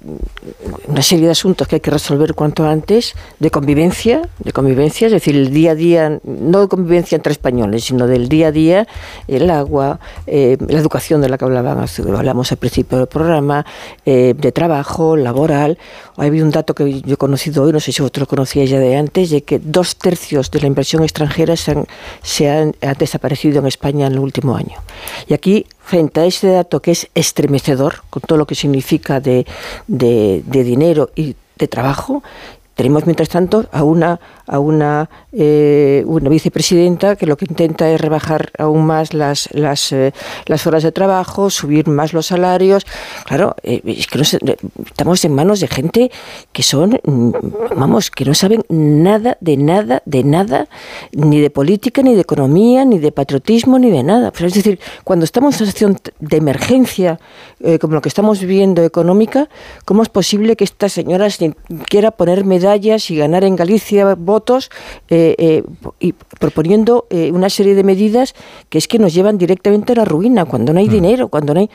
[0.87, 5.13] una serie de asuntos que hay que resolver cuanto antes, de convivencia, de convivencia, es
[5.13, 8.87] decir, el día a día, no de convivencia entre españoles, sino del día a día,
[9.27, 11.85] el agua, eh, la educación de la que hablaban,
[12.15, 13.65] hablamos al principio del programa,
[14.05, 15.77] eh, de trabajo, laboral.
[16.17, 18.95] Hay un dato que yo he conocido hoy, no sé si vosotros conocíais ya de
[18.95, 21.85] antes, de que dos tercios de la inversión extranjera se han,
[22.21, 24.77] se han, desaparecido en España en el último año.
[25.27, 29.45] Y aquí frente a ese dato que es estremecedor, con todo lo que significa de,
[29.87, 32.23] de dinero y de trabajo,
[32.75, 34.19] tenemos mientras tanto a una
[34.51, 39.93] a una, eh, una vicepresidenta que lo que intenta es rebajar aún más las, las,
[39.93, 40.13] eh,
[40.45, 42.85] las horas de trabajo, subir más los salarios.
[43.25, 46.11] Claro, eh, es que estamos en manos de gente
[46.51, 47.31] que son, mm,
[47.77, 50.67] vamos, que no saben nada de nada, de nada,
[51.13, 54.33] ni de política, ni de economía, ni de patriotismo, ni de nada.
[54.37, 57.19] es decir, cuando estamos en una situación de emergencia,
[57.79, 59.47] como lo que estamos viviendo económica,
[59.85, 61.27] ¿cómo es posible que esta señora
[61.87, 64.69] quiera poner medallas y ganar en Galicia votos?
[65.09, 65.63] Eh, eh,
[65.99, 68.33] y proponiendo eh, una serie de medidas
[68.69, 70.91] que es que nos llevan directamente a la ruina, cuando no hay mm.
[70.91, 71.69] dinero, cuando no hay...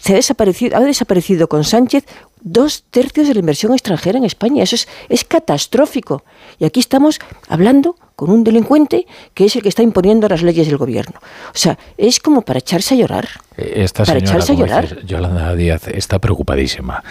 [0.00, 2.04] se ha desaparecido, ha desaparecido con Sánchez
[2.40, 4.62] dos tercios de la inversión extranjera en España.
[4.62, 6.24] Eso es, es catastrófico.
[6.58, 10.66] Y aquí estamos hablando con un delincuente que es el que está imponiendo las leyes
[10.66, 11.18] del gobierno.
[11.48, 13.28] O sea, es como para echarse a llorar.
[13.56, 15.04] Esta para echarse a llorar.
[15.04, 17.02] Yolanda Díaz está preocupadísima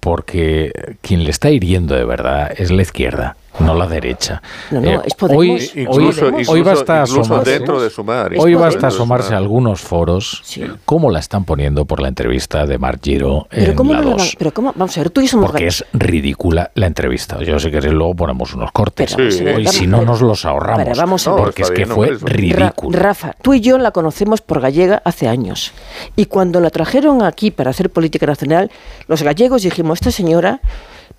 [0.00, 4.40] porque quien le está hiriendo de verdad es la izquierda no la derecha.
[4.70, 5.40] No, no, eh, es Podemos.
[5.40, 8.32] Hoy, hoy, basta asomarse, dentro de sumar.
[8.38, 10.42] Hoy basta asomarse a algunos foros
[10.84, 14.36] cómo la están poniendo por la entrevista de Mark Giro en cómo la 2.
[14.38, 17.42] pero cómo, vamos a ver, tú y somos Porque es ridícula la entrevista.
[17.42, 19.16] Yo sé que luego ponemos unos cortes.
[19.18, 20.96] y si no nos los ahorramos.
[20.96, 21.44] vamos a ver.
[21.44, 22.98] Porque es que fue ridículo.
[22.98, 25.72] Rafa, tú y yo la conocemos por gallega hace años.
[26.16, 28.70] Y cuando la trajeron aquí para hacer política nacional,
[29.06, 30.60] los gallegos dijimos, esta señora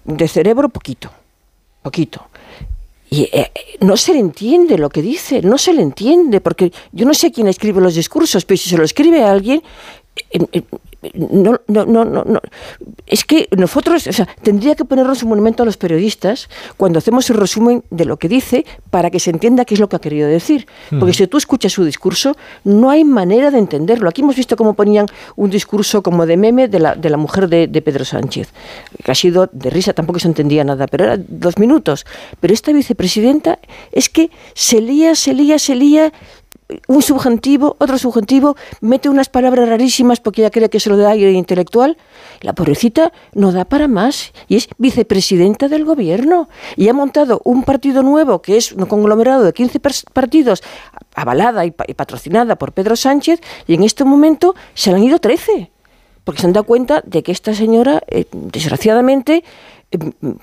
[0.06, 1.12] de cerebro poquito
[1.82, 2.28] poquito.
[3.10, 7.06] Y eh, no se le entiende lo que dice, no se le entiende, porque yo
[7.06, 9.62] no sé quién escribe los discursos, pero si se lo escribe a alguien,
[11.13, 12.41] no, no, no, no,
[13.07, 17.29] Es que nosotros, o sea, tendría que ponernos un monumento a los periodistas cuando hacemos
[17.29, 19.99] el resumen de lo que dice para que se entienda qué es lo que ha
[19.99, 20.67] querido decir.
[20.99, 24.09] Porque si tú escuchas su discurso, no hay manera de entenderlo.
[24.09, 27.47] Aquí hemos visto cómo ponían un discurso como de meme de la, de la mujer
[27.49, 28.53] de, de Pedro Sánchez,
[29.03, 32.05] que ha sido de risa, tampoco se entendía nada, pero era dos minutos.
[32.39, 33.59] Pero esta vicepresidenta
[33.91, 36.13] es que se lía, se lía, se lía
[36.88, 41.12] un subjuntivo, otro subjuntivo, mete unas palabras rarísimas porque ella cree que se lo da
[41.12, 41.97] aire intelectual.
[42.41, 46.49] La pobrecita no da para más y es vicepresidenta del gobierno.
[46.75, 49.79] Y ha montado un partido nuevo que es un conglomerado de 15
[50.13, 50.63] partidos,
[51.15, 55.71] avalada y, patrocinada por Pedro Sánchez, y en este momento se han ido 13.
[56.23, 59.43] Porque se han dado cuenta de que esta señora, eh, desgraciadamente,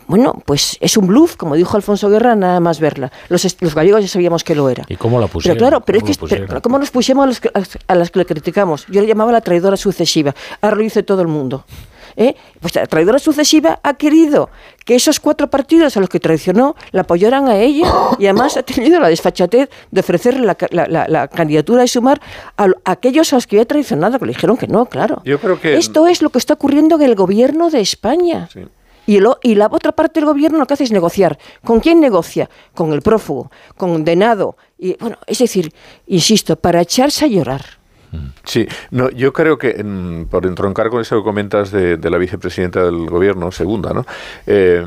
[0.06, 3.10] bueno, pues es un bluff, como dijo Alfonso Guerra, nada más verla.
[3.28, 4.84] Los, los gallegos ya sabíamos que lo era.
[4.88, 5.56] ¿Y cómo la pusieron?
[5.56, 7.40] Pero claro, pero es que, ¿cómo nos pusimos
[7.86, 8.86] a, las que le criticamos?
[8.88, 10.34] Yo le llamaba la traidora sucesiva.
[10.60, 11.64] Ahora lo dice todo el mundo.
[12.16, 12.34] ¿Eh?
[12.60, 14.50] Pues la traidora sucesiva ha querido
[14.84, 17.86] que esos cuatro partidos a los que traicionó la apoyaran a ella
[18.18, 22.20] y además ha tenido la desfachatez de ofrecerle la, candidatura de sumar
[22.56, 25.22] a, aquellos a los que había traicionado, que le dijeron que no, claro.
[25.24, 25.76] Yo creo que...
[25.76, 28.48] Esto es lo que está ocurriendo en el gobierno de España.
[28.52, 28.62] Sí.
[29.08, 31.38] Y, y la otra parte del gobierno lo que hace es negociar.
[31.64, 32.50] ¿Con quién negocia?
[32.74, 34.58] Con el prófugo, condenado.
[34.78, 35.72] Y, bueno, es decir,
[36.08, 37.64] insisto, para echarse a llorar.
[38.44, 39.82] Sí, no, yo creo que
[40.30, 44.04] por entroncar con eso que comentas de, la vicepresidenta del gobierno, segunda, ¿no?
[44.46, 44.84] Eh,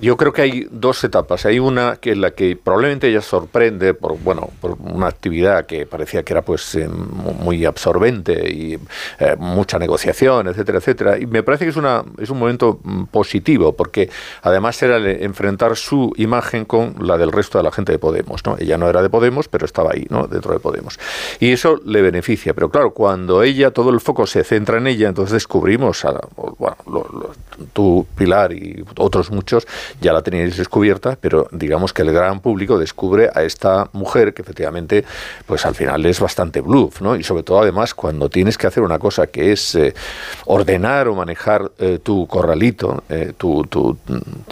[0.00, 1.46] yo creo que hay dos etapas.
[1.46, 5.86] Hay una que es la que probablemente ella sorprende por bueno por una actividad que
[5.86, 8.78] parecía que era pues eh, muy absorbente y
[9.20, 11.18] eh, mucha negociación, etcétera, etcétera.
[11.18, 14.10] Y me parece que es una es un momento mm, positivo porque
[14.42, 18.44] además era enfrentar su imagen con la del resto de la gente de Podemos.
[18.44, 18.56] ¿no?
[18.58, 20.26] Ella no era de Podemos, pero estaba ahí, ¿no?
[20.26, 20.98] dentro de Podemos.
[21.38, 22.52] Y eso le beneficia.
[22.52, 26.20] Pero claro, cuando ella todo el foco se centra en ella, entonces descubrimos a,
[26.58, 26.76] bueno,
[27.72, 29.66] tú Pilar y otros muchos
[30.00, 34.42] ya la teníais descubierta, pero digamos que el gran público descubre a esta mujer que
[34.42, 35.04] efectivamente,
[35.46, 37.16] pues al final es bastante bluff, ¿no?
[37.16, 39.94] Y sobre todo además cuando tienes que hacer una cosa que es eh,
[40.46, 43.96] ordenar o manejar eh, tu corralito, eh, tu, tu,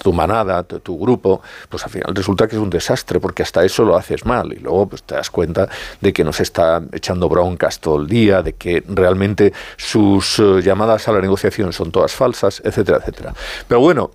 [0.03, 3.85] tu, manada, tu, grupo, pues al final resulta que es un desastre porque hasta eso
[3.85, 5.69] lo haces mal y luego pues te das cuenta
[6.01, 11.13] de que nos está echando broncas todo el día, de que realmente sus llamadas a
[11.13, 13.35] la negociación son todas falsas, etcétera, etcétera.
[13.67, 14.11] Pero bueno,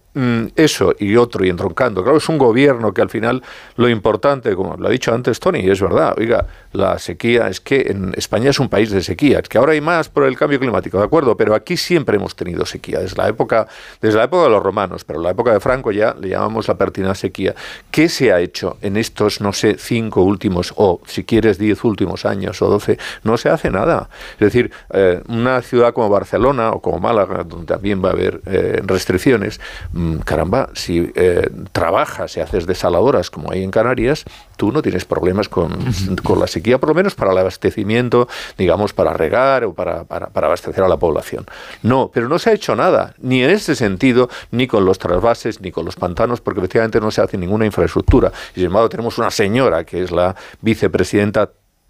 [0.55, 2.03] eso y otro y entroncando.
[2.03, 3.43] Claro, es un gobierno que al final
[3.75, 7.59] lo importante, como lo ha dicho antes Tony, y es verdad, oiga, la sequía es
[7.61, 10.59] que en España es un país de sequía, que ahora hay más por el cambio
[10.59, 13.67] climático, de acuerdo, pero aquí siempre hemos tenido sequía, desde la época,
[14.01, 16.77] desde la época de los romanos, pero la época de Franco ya le llamamos la
[16.77, 17.55] pertinaz sequía.
[17.91, 22.25] ¿Qué se ha hecho en estos, no sé, cinco últimos, o si quieres, diez últimos
[22.25, 22.97] años o doce?
[23.23, 24.09] No se hace nada.
[24.33, 28.41] Es decir, eh, una ciudad como Barcelona o como Málaga, donde también va a haber
[28.45, 29.59] eh, restricciones,
[29.93, 34.25] mm, caramba, si eh, trabajas y haces desaladoras como hay en Canarias,
[34.57, 35.77] tú no tienes problemas con,
[36.23, 38.27] con, la sequía, por lo menos para el abastecimiento,
[38.57, 41.45] digamos, para regar o para, para, para, abastecer a la población.
[41.83, 45.61] No, pero no se ha hecho nada, ni en ese sentido, ni con los trasvases,
[45.61, 48.31] ni con los pantanos, porque efectivamente no se hace ninguna infraestructura.
[48.51, 51.49] Y sin embargo tenemos una señora que es la vicepresidenta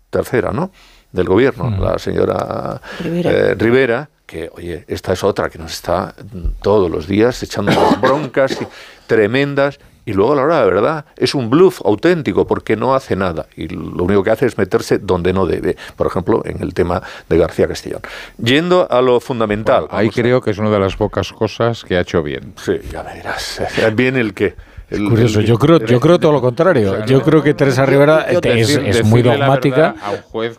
[0.10, 0.72] tercera, ¿no?
[1.12, 3.32] del gobierno, la señora Rivera.
[3.32, 4.10] Eh, Rivera.
[4.28, 6.14] Que, oye, esta es otra que nos está
[6.62, 7.72] todos los días echando
[8.02, 8.60] broncas
[9.08, 13.16] tremendas y luego a la hora de verdad es un bluff auténtico porque no hace
[13.16, 16.74] nada y lo único que hace es meterse donde no debe, por ejemplo, en el
[16.74, 18.02] tema de García Castellón.
[18.38, 19.88] Yendo a lo fundamental.
[19.90, 22.54] Bueno, ahí creo que es una de las pocas cosas que ha hecho bien.
[22.56, 23.62] Sí, ya verás.
[23.96, 24.56] Bien el que
[24.90, 27.06] es curioso, yo creo, yo creo todo lo contrario.
[27.06, 29.96] yo creo que Teresa Rivera es, es muy dogmática,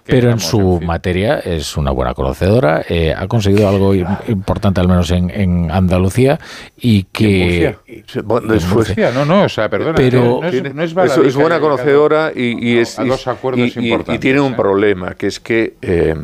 [0.05, 2.85] pero en su materia es una buena conocedora.
[2.89, 6.39] Eh, ha conseguido algo importante, al menos en, en Andalucía,
[6.77, 7.77] y que.
[8.25, 8.67] Bueno, es
[9.15, 9.95] no, no, o sea, perdona.
[9.95, 12.99] Pero no es, no es, es buena conocedora y, y es.
[13.55, 16.15] Y, y, tiene un problema, que es que eh,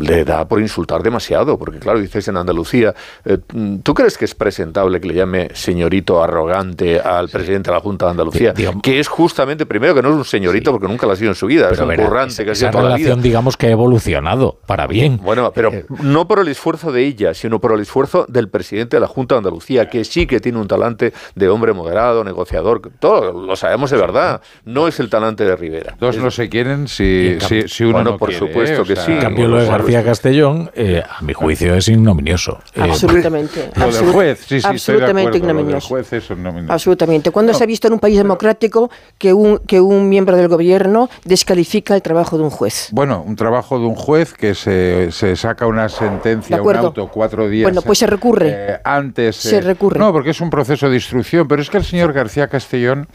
[0.00, 3.38] le da por insultar demasiado, porque, claro, dices en Andalucía, eh,
[3.82, 8.06] ¿tú crees que es presentable que le llame señorito arrogante al presidente de la Junta
[8.06, 11.16] de Andalucía, que es justamente, primero, que no es un señorito porque nunca lo ha
[11.16, 12.96] sido en su vida, es un currante que ha sido toda la vida.
[13.06, 15.18] relación, digamos, que ha evolucionado para bien.
[15.22, 18.96] Bueno, pero eh, no por el esfuerzo de ella, sino por el esfuerzo del presidente
[18.96, 22.82] de la Junta de Andalucía, que sí que tiene un talante de hombre moderado, negociador,
[22.98, 24.40] todo lo sabemos de verdad.
[24.64, 25.96] No es el talante de Rivera.
[25.98, 28.86] Dos no se quieren si, si, si uno bueno, no por quiere, supuesto ¿eh?
[28.86, 29.12] que O sea, sí.
[29.12, 32.58] En cambio, lo de García Castellón, eh, a mi juicio, es ignominioso.
[32.74, 33.70] Eh, Absolutamente.
[33.74, 34.68] Lo del absolut- juez, sí, sí, estoy de
[35.04, 35.24] absolutamente.
[35.24, 35.88] Lo del ignominioso.
[35.88, 36.72] juez es ignominioso.
[36.72, 37.15] Absolutamente.
[37.32, 37.58] ¿Cuándo No.
[37.58, 41.94] se ha visto en un país democrático que un, que un miembro del gobierno descalifica
[41.94, 42.88] el trabajo de un juez?
[42.92, 47.48] Bueno, un trabajo de un juez que se, se saca una sentencia, un auto cuatro
[47.48, 47.64] días.
[47.64, 48.48] Bueno, pues se recurre.
[48.50, 49.36] eh, antes.
[49.36, 49.98] Se eh, recurre.
[49.98, 53.08] No, porque es un proceso de instrucción, pero es que el señor García Castellón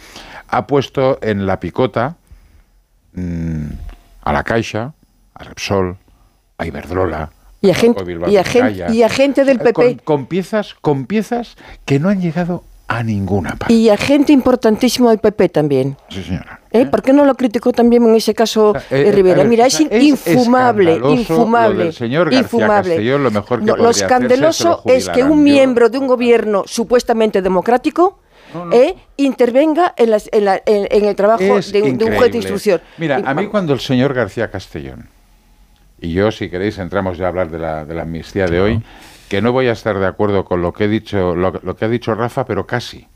[0.47, 2.15] ha puesto en la picota
[3.13, 3.65] mm,
[4.23, 4.93] a la Caixa,
[5.33, 5.97] a Repsol,
[6.57, 7.31] a Iberdrola.
[7.63, 9.73] Y a gente, a y a gente del PP.
[9.73, 12.63] Con, con piezas, con piezas que no han llegado
[12.97, 13.73] a ninguna parte.
[13.73, 15.97] Y a gente importantísimo del PP también.
[16.09, 16.59] Sí, señora.
[16.71, 16.85] ¿Eh?
[16.85, 19.37] ¿Por qué no lo criticó también en ese caso Eh, eh, eh, Rivera?
[19.39, 21.75] ver, Mira, es, infumable, infumable.
[21.77, 22.89] Lo del señor García infumable.
[22.95, 26.07] Castellón, lo mejor que No, lo es escandaloso lo es que un miembro de un
[26.07, 28.19] gobierno supuestamente democrático
[28.73, 32.15] eh, intervenga en, las- en la- en- en el trabajo Es de, un- de un
[32.15, 32.81] juez de instrucción.
[32.97, 35.07] Mira, Y- a mí cuando el señor García Castellón,
[36.01, 38.83] y yo si queréis entramos ya a hablar de la, de la amnistía de hoy,
[39.31, 41.85] que no voy a estar de acuerdo con lo que he dicho, lo, lo que
[41.85, 43.07] ha dicho Rafa, pero casi.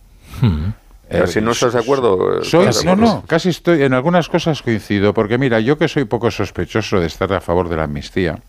[1.10, 2.96] Pero si no estás de acuerdo, Eh, Soy, no, acuerdo.
[2.96, 7.08] no, casi estoy, en algunas cosas coincido, porque mira, yo que soy poco sospechoso de
[7.08, 8.40] estar a favor de la amnistía,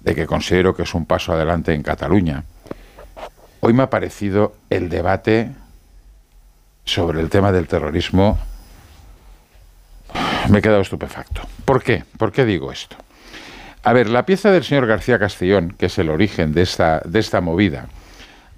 [0.00, 2.44] de que considero que es un paso adelante en Cataluña,
[3.60, 5.52] hoy me ha parecido el debate
[6.84, 8.38] sobre el tema del terrorismo,
[10.50, 11.40] me he quedado estupefacto.
[11.64, 12.04] ¿Por qué?
[12.18, 12.96] ¿Por qué digo esto?
[13.86, 17.20] A ver, la pieza del señor García Castellón, que es el origen de esta, de
[17.20, 17.86] esta movida,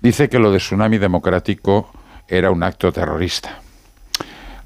[0.01, 1.93] dice que lo de Tsunami Democrático
[2.26, 3.59] era un acto terrorista.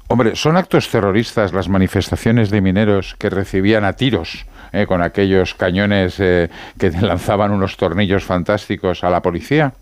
[0.07, 5.53] Hombre, ¿son actos terroristas las manifestaciones de mineros que recibían a tiros eh, con aquellos
[5.53, 6.49] cañones eh,
[6.79, 9.73] que lanzaban unos tornillos fantásticos a la policía?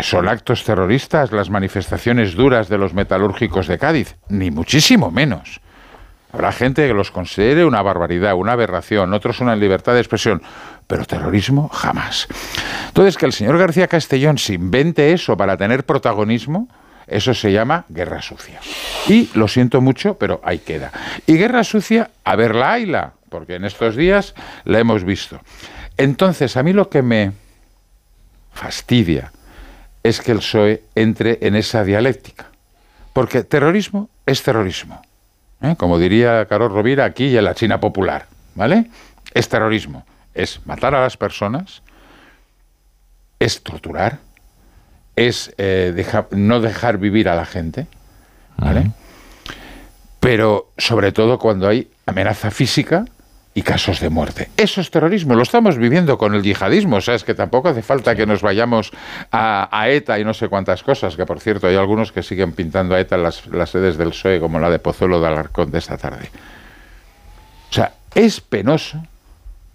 [0.00, 4.16] ¿Son actos terroristas las manifestaciones duras de los metalúrgicos de Cádiz?
[4.28, 5.62] Ni muchísimo menos.
[6.32, 10.42] Habrá gente que los considere una barbaridad, una aberración, otros una libertad de expresión,
[10.86, 12.28] pero terrorismo jamás.
[12.88, 16.68] Entonces, que el señor García Castellón se invente eso para tener protagonismo,
[17.06, 18.60] eso se llama guerra sucia.
[19.08, 20.92] Y lo siento mucho, pero ahí queda.
[21.26, 25.40] Y guerra sucia, a verla, hayla, porque en estos días la hemos visto.
[25.96, 27.32] Entonces, a mí lo que me
[28.52, 29.32] fastidia
[30.02, 32.46] es que el PSOE entre en esa dialéctica.
[33.12, 35.02] Porque terrorismo es terrorismo.
[35.62, 35.74] ¿Eh?
[35.76, 38.26] Como diría Carlos Rovira aquí y en la China popular.
[38.54, 38.90] ¿Vale?
[39.34, 40.04] Es terrorismo.
[40.34, 41.82] Es matar a las personas,
[43.38, 44.18] es torturar,
[45.16, 47.86] es eh, deja- no dejar vivir a la gente.
[48.56, 48.90] ¿Vale?
[50.20, 53.04] Pero sobre todo cuando hay amenaza física
[53.54, 54.50] y casos de muerte.
[54.56, 57.82] Eso es terrorismo, lo estamos viviendo con el yihadismo, o sea, es que tampoco hace
[57.82, 58.92] falta que nos vayamos
[59.32, 62.94] a, ETA y no sé cuántas cosas, que por cierto hay algunos que siguen pintando
[62.94, 65.78] a ETA en las, las sedes del PSOE, como la de Pozuelo de Alarcón de
[65.78, 66.30] esta tarde.
[67.70, 69.02] O sea, es penoso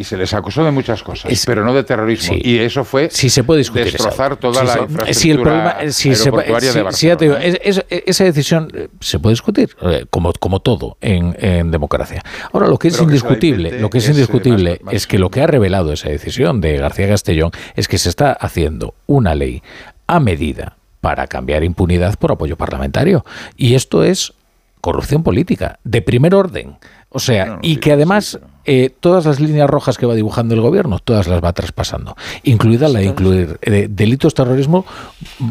[0.00, 2.34] y se les acusó de muchas cosas, pero no de terrorismo.
[2.40, 7.38] Y eso fue sí, se puede discutir destrozar toda la infraestructura aeroportuaria de Barcelona.
[7.42, 12.22] esa decisión eh, se puede discutir, eh, como, como todo en, democracia.
[12.50, 15.92] Ahora, lo que es indiscutible, lo que es, indiscutible es que lo que ha revelado
[15.92, 19.62] esa decisión de García Castellón es que se está haciendo una ley
[20.06, 23.22] a medida para cambiar impunidad por apoyo parlamentario.
[23.58, 24.32] Y esto es
[24.80, 26.78] corrupción política, de primer orden.
[27.10, 30.98] O sea, y que además eh, todas las líneas rojas que va dibujando el gobierno,
[30.98, 34.84] todas las va traspasando, incluida la de incluir eh, delitos terrorismo,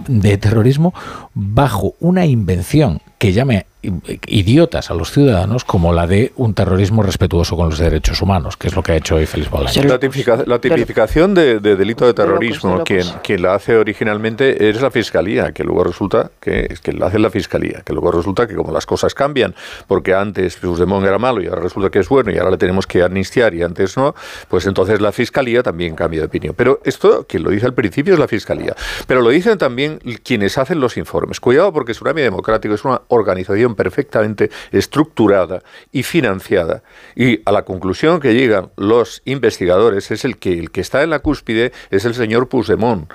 [0.08, 0.94] de terrorismo
[1.34, 7.56] bajo una invención que llame idiotas a los ciudadanos como la de un terrorismo respetuoso
[7.56, 9.86] con los derechos humanos, que es lo que ha hecho hoy Félix Bolaños.
[9.86, 15.64] La, tipificación de, delito de terrorismo, quien, quien, la hace originalmente es la Fiscalía, que
[15.64, 19.14] luego resulta que, que la hace la Fiscalía, que luego resulta que como las cosas
[19.14, 19.56] cambian,
[19.88, 22.86] porque antes Puigdemont era malo y ahora resulta que es bueno y ahora le tenemos
[22.86, 24.14] que amnistiar y antes no,
[24.50, 26.54] pues entonces la Fiscalía también cambia de opinión.
[26.58, 28.76] Pero esto, quien lo dice al principio es la Fiscalía,
[29.08, 31.40] pero lo dicen también quienes hacen los informes.
[31.40, 35.62] Cuidado porque Tsunami Democrático es una organización perfectamente estructurada
[35.92, 36.84] y financiada.
[37.16, 41.10] Y a la conclusión que llegan los investigadores es el que el que está en
[41.10, 43.12] la cúspide es el señor Puigdemont.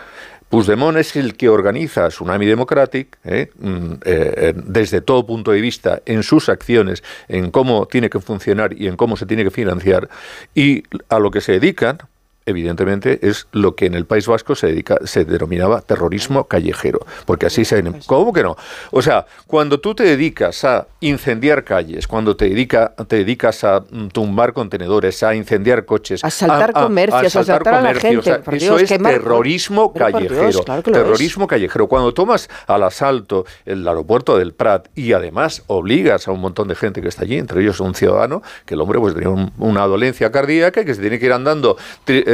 [0.49, 3.51] Puigdemont es el que organiza Tsunami Democratic ¿eh?
[3.59, 8.73] Mm, eh, desde todo punto de vista en sus acciones, en cómo tiene que funcionar
[8.73, 10.09] y en cómo se tiene que financiar
[10.55, 11.99] y a lo que se dedican
[12.47, 17.01] evidentemente, es lo que en el País Vasco se, dedica, se denominaba terrorismo callejero.
[17.27, 17.83] Porque así se...
[18.07, 18.57] ¿Cómo que no?
[18.91, 23.81] O sea, cuando tú te dedicas a incendiar calles, cuando te, dedica, te dedicas a
[23.81, 26.25] mm, tumbar contenedores, a incendiar coches...
[26.25, 28.41] A saltar comercios, a, asaltar a la gente.
[28.53, 30.65] eso es terrorismo callejero.
[30.83, 31.87] terrorismo callejero.
[31.89, 36.75] Cuando tomas al asalto el aeropuerto del Prat y además obligas a un montón de
[36.75, 40.31] gente que está allí, entre ellos un ciudadano, que el hombre pues tenía una dolencia
[40.31, 41.77] cardíaca y que se tiene que ir andando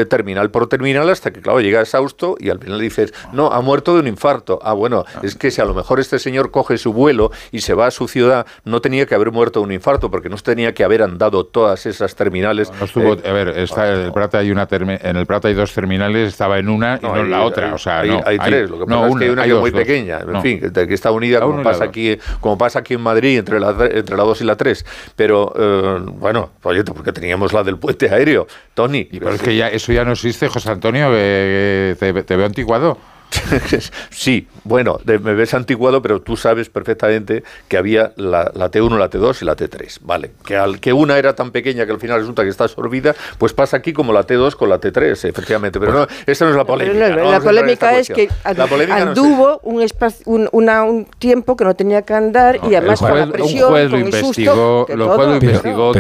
[0.01, 3.61] eh, terminal por terminal hasta que, claro, llega exhausto y al final dices, no, ha
[3.61, 4.59] muerto de un infarto.
[4.63, 5.21] Ah, bueno, ah.
[5.23, 7.91] es que si a lo mejor este señor coge su vuelo y se va a
[7.91, 11.03] su ciudad, no tenía que haber muerto de un infarto porque no tenía que haber
[11.03, 12.71] andado todas esas terminales.
[12.95, 15.73] No, eh, a ver, está, en, el Prata hay una en el Prata hay dos
[15.73, 17.75] terminales, estaba en una y no, en la otra.
[17.75, 19.71] o sea, hay, hay tres, lo que pasa es que hay una que es muy
[19.71, 23.61] pequeña, en fin, que está unida como pasa, aquí, como pasa aquí en Madrid entre
[23.61, 24.85] la, entre la 2 y la 3.
[25.17, 29.09] Pero, eh, bueno, oye, porque teníamos la del puente aéreo, Tony.
[29.11, 32.99] Y pero es que ya eso ya no existe, José Antonio, te, te veo antiguado.
[34.11, 39.43] sí, bueno, me ves antiguado, pero tú sabes perfectamente que había la, T1, la T2
[39.43, 40.33] y la T3, ¿vale?
[40.45, 43.53] Que al que una era tan pequeña que al final resulta que está absorbida, pues
[43.53, 45.79] pasa aquí como la T2 con la T3, efectivamente.
[45.79, 47.09] Pero no, esta no es la polémica.
[47.09, 52.61] la polémica es que anduvo un, espacio, un, un, tiempo que no tenía que andar
[52.69, 55.93] y además con la presión, un juez lo investigó, lo investigó,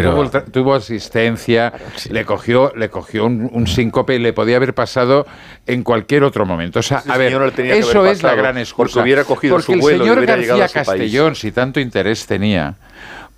[0.53, 1.73] tuvo, asistencia,
[2.11, 5.27] le cogió, le cogió un, síncope y le podía haber pasado
[5.67, 6.81] en cualquier otro momento.
[6.81, 8.95] O sea, a ver, eso es la gran excusa.
[8.95, 12.75] Porque hubiera cogido porque su vuelo el señor y García Castellón, si tanto interés tenía,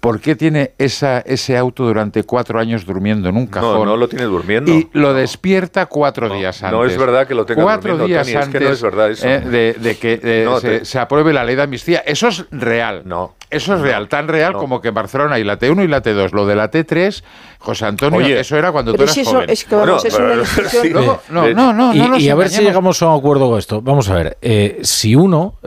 [0.03, 3.79] ¿Por qué tiene esa, ese auto durante cuatro años durmiendo en un cajón?
[3.79, 4.73] No, no lo tiene durmiendo.
[4.73, 6.77] Y lo despierta cuatro días antes.
[6.77, 9.29] No es verdad que lo tenga cuatro días antes es que no es verdad eso.
[9.29, 12.01] Eh, de, que eh, se, apruebe la ley de amnistía.
[12.05, 13.03] Eso es real.
[13.05, 13.37] No.
[13.49, 16.33] Eso es real, tan real como que en Barcelona hay la T1 y la T2.
[16.33, 17.23] Lo de la T3,
[17.59, 19.51] José Antonio, eso era cuando tú eras joven.
[19.51, 21.21] Es que vamos, es una no,
[21.55, 23.83] no, no, no, Y, a ver si llegamos a un acuerdo con esto.
[23.83, 24.39] Vamos a ver,
[24.81, 25.59] si uno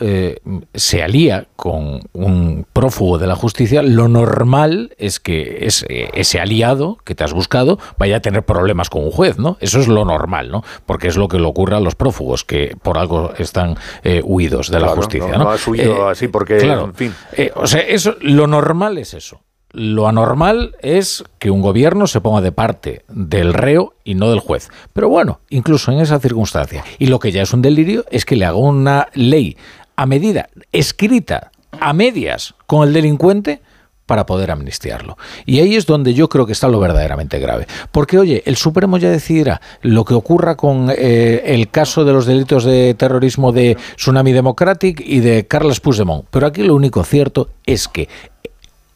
[0.74, 6.40] se alía con un prófugo de la justicia, lo normal normal es que ese, ese,
[6.40, 9.58] aliado que te has buscado vaya a tener problemas con un juez, ¿no?
[9.60, 10.64] Eso es lo normal, ¿no?
[10.86, 14.70] Porque es lo que le ocurre a los prófugos, que por algo están eh, huidos
[14.70, 15.46] de la justicia, ¿no?
[15.46, 17.14] No, has huido así porque, claro, en fin.
[17.56, 19.42] o sea, eso, lo normal es eso.
[19.72, 24.40] Lo anormal es que un gobierno se ponga de parte del reo y no del
[24.40, 24.70] juez.
[24.94, 26.86] Pero bueno, incluso en esa circunstancia.
[26.98, 29.58] Y lo que ya es un delirio es que le haga una ley
[29.98, 33.62] a medida, escrita a medias con el delincuente
[34.06, 35.18] para poder amnistiarlo.
[35.46, 37.68] Y ahí es donde yo creo que está lo verdaderamente grave.
[37.92, 42.26] Porque, oye, el Supremo ya decidirá lo que ocurra con eh, el caso de los
[42.26, 46.26] delitos de terrorismo de Tsunami Democratic y de Carles Puigdemont.
[46.30, 48.08] Pero aquí lo único cierto es que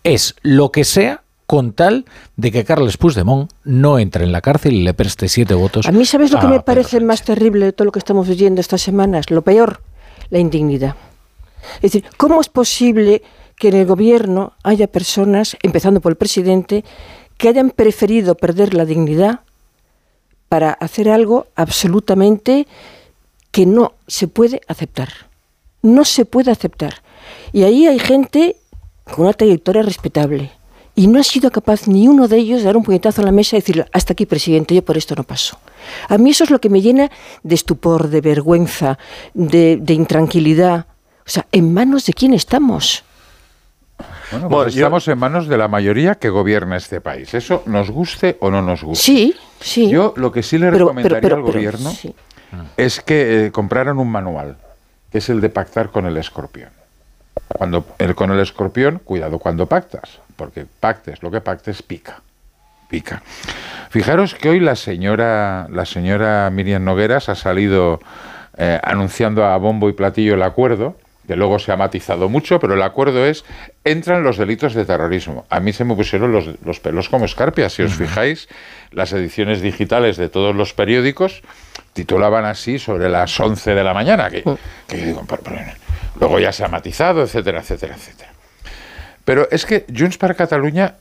[0.04, 2.06] es lo que sea con tal
[2.36, 5.88] de que Carles Puigdemont no entre en la cárcel y le preste siete votos.
[5.88, 8.62] A mí, ¿sabes lo que me parece más terrible de todo lo que estamos viviendo
[8.62, 9.32] estas semanas?
[9.32, 9.82] Lo peor,
[10.30, 10.96] la indignidad.
[11.78, 13.24] Es decir, ¿cómo es posible
[13.60, 16.84] que en el gobierno haya personas, empezando por el presidente,
[17.38, 19.42] que hayan preferido perder la dignidad
[20.50, 22.68] para hacer algo absolutamente
[23.52, 25.10] que no se puede aceptar?
[25.82, 27.04] No se puede aceptar.
[27.54, 28.56] Y ahí hay gente
[29.04, 30.52] con una trayectoria respetable.
[30.96, 33.32] Y no ha sido capaz ni uno de ellos de dar un puñetazo a la
[33.32, 35.58] mesa y decir, hasta aquí, presidente, yo por esto no paso.
[36.10, 37.10] A mí eso es lo que me llena
[37.44, 38.98] de estupor, de vergüenza,
[39.34, 40.88] de, intranquilidad.
[41.26, 43.04] O sea, ¿en manos de quién estamos?
[44.32, 47.34] Bueno, pues estamos en manos de la mayoría que gobierna este país.
[47.34, 49.04] Eso nos guste o no nos guste.
[49.04, 49.90] Sí, sí.
[49.90, 51.92] Yo lo que sí le recomendaría al gobierno
[52.78, 54.58] es que eh, compraran un manual,
[55.12, 56.70] que es el de pactar con el escorpión.
[57.48, 62.22] Cuando el, con el escorpión, cuidado cuando pactas, porque pactes, lo que pactes pica.
[62.90, 63.22] Pica.
[63.90, 68.00] Fijaros que hoy la señora, la señora Miriam Nogueras ha salido
[68.58, 70.96] eh, anunciando a bombo y platillo el acuerdo,
[71.30, 73.46] que luego se ha matizado mucho, pero el acuerdo es,
[73.84, 75.46] entran los delitos de terrorismo.
[75.52, 77.72] A mí se me pusieron los, pelos como escarpias.
[77.72, 78.50] Si os fijáis,
[78.90, 81.44] las ediciones digitales de todos los periódicos
[81.94, 84.44] titulaban así sobre las 11 de la mañana, que,
[84.88, 85.24] que digo,
[86.20, 88.32] Luego ya se ha matizado, etcétera, etcétera, etcétera.
[89.24, 90.96] Pero es que Junts para Cataluña,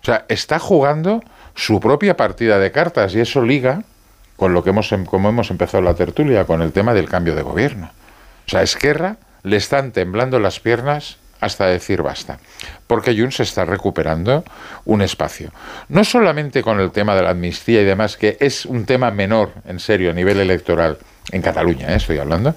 [0.00, 1.22] o sea, está jugando
[1.54, 3.82] su propia partida de cartas y eso liga
[4.36, 7.34] con lo que hemos, em, como hemos empezado la tertulia, con el tema del cambio
[7.34, 7.90] de gobierno.
[8.46, 12.38] O sea, Esquerra le están temblando las piernas hasta decir basta,
[12.86, 14.44] porque Junts está recuperando
[14.84, 15.50] un espacio.
[15.88, 19.52] No solamente con el tema de la amnistía y demás, que es un tema menor,
[19.66, 20.98] en serio, a nivel electoral,
[21.32, 21.96] en Cataluña, ¿eh?
[21.96, 22.54] estoy hablando,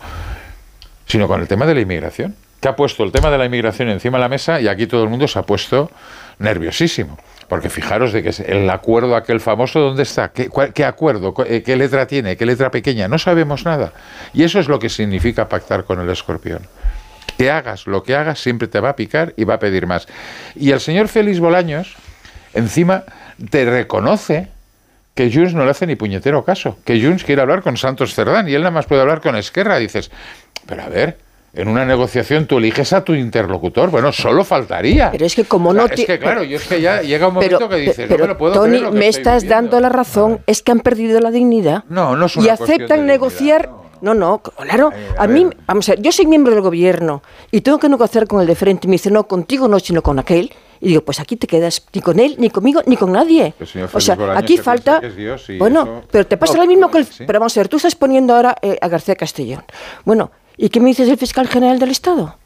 [1.06, 3.90] sino con el tema de la inmigración, que ha puesto el tema de la inmigración
[3.90, 5.92] encima de la mesa y aquí todo el mundo se ha puesto
[6.40, 7.18] nerviosísimo.
[7.48, 10.32] Porque fijaros de que el acuerdo aquel famoso, ¿dónde está?
[10.32, 11.34] ¿Qué, ¿Qué, acuerdo?
[11.46, 12.38] Eh, ¿Qué letra tiene?
[12.38, 13.08] ¿Qué letra pequeña?
[13.08, 13.94] No sabemos nada.
[14.34, 16.66] Y eso es lo que significa pactar con el escorpión.
[17.38, 20.08] Que hagas lo que hagas, siempre te va a picar y va a pedir más.
[20.56, 21.96] Y el señor Félix Bolaños,
[22.54, 23.04] encima,
[23.50, 24.50] te reconoce
[25.16, 28.50] que Junts no le hace ni puñetero caso, que Junts quiere hablar con Santos Cerdán
[28.50, 29.78] y él nada más puede hablar con Esquerra.
[29.78, 30.12] dices,
[30.66, 31.18] pero a ver,
[31.56, 33.92] en una negociación tú eliges a tu interlocutor.
[33.92, 35.12] Bueno, solo faltaría.
[35.12, 35.86] Pero es que como no...
[35.86, 38.28] Es que claro, yo es que ya llega un momento que dices, pero, no me
[38.30, 41.84] lo puedo Tony, creer me estás dando la razón, es que han perdido la dignidad.
[41.90, 43.70] No, no es una Y aceptan negociar...
[44.02, 44.16] no.
[44.16, 44.92] no, claro.
[44.96, 48.26] Eh, a, mí, vamos a ver, yo soy miembro del gobierno y tengo que negociar
[48.26, 48.88] con el de frente.
[48.88, 50.52] Y me dice, no, contigo no, sino con aquel.
[50.82, 53.54] Y digo, pues aquí te quedas ni con él, ni conmigo, ni con nadie.
[53.94, 55.02] O sea, aquí falta...
[55.60, 57.08] bueno, pero te pasa lo mismo con el...
[57.26, 59.64] Pero vamos a ver, tú estás poniendo ahora eh, a García Castellón.
[60.04, 62.38] Bueno, ¿Y qué me dices del fiscal general del Estado?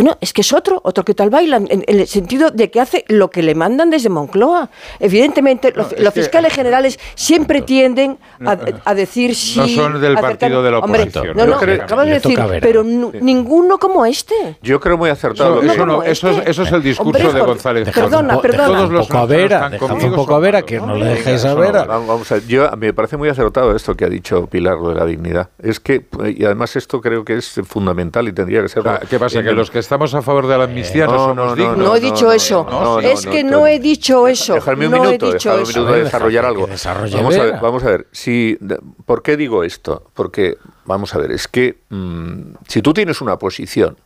[0.00, 3.04] Bueno, es que es otro, otro que tal baila, en, el sentido de que hace
[3.08, 4.70] lo que le mandan desde Moncloa.
[4.98, 9.58] Evidentemente, los, fiscales generales siempre tienden a, decir sí.
[9.58, 11.36] No son del partido de la oposición.
[11.36, 14.56] no, no, acabo de decir, pero ninguno como este.
[14.62, 15.60] Yo creo muy acertado.
[15.60, 17.90] eso, eso, es, eso, es, el discurso de González.
[17.90, 18.66] Perdona, perdona.
[18.68, 21.52] Todos los un poco a Vera, un poco a Vera, que no le dejéis a
[21.52, 21.84] Vera.
[21.84, 25.04] Vamos a, yo, me parece muy acertado esto que ha dicho Pilar, lo de la
[25.04, 25.50] dignidad.
[25.62, 28.82] Es que, y además esto creo que es fundamental y tendría que ser...
[29.10, 29.42] ¿Qué pasa?
[29.42, 31.76] Que los que estamos a favor de la amnistía no, somos dignos.
[31.76, 33.00] No, he dicho eso.
[33.02, 34.54] es que no he dicho eso.
[34.54, 36.68] Déjame un minuto, déjame un minuto de desarrollar algo.
[36.68, 38.06] Vamos a ver, vamos a ver.
[38.12, 38.56] Si,
[39.04, 40.08] ¿Por qué digo esto?
[40.14, 43.96] Porque, vamos a ver, es que mm, si tú tienes una posición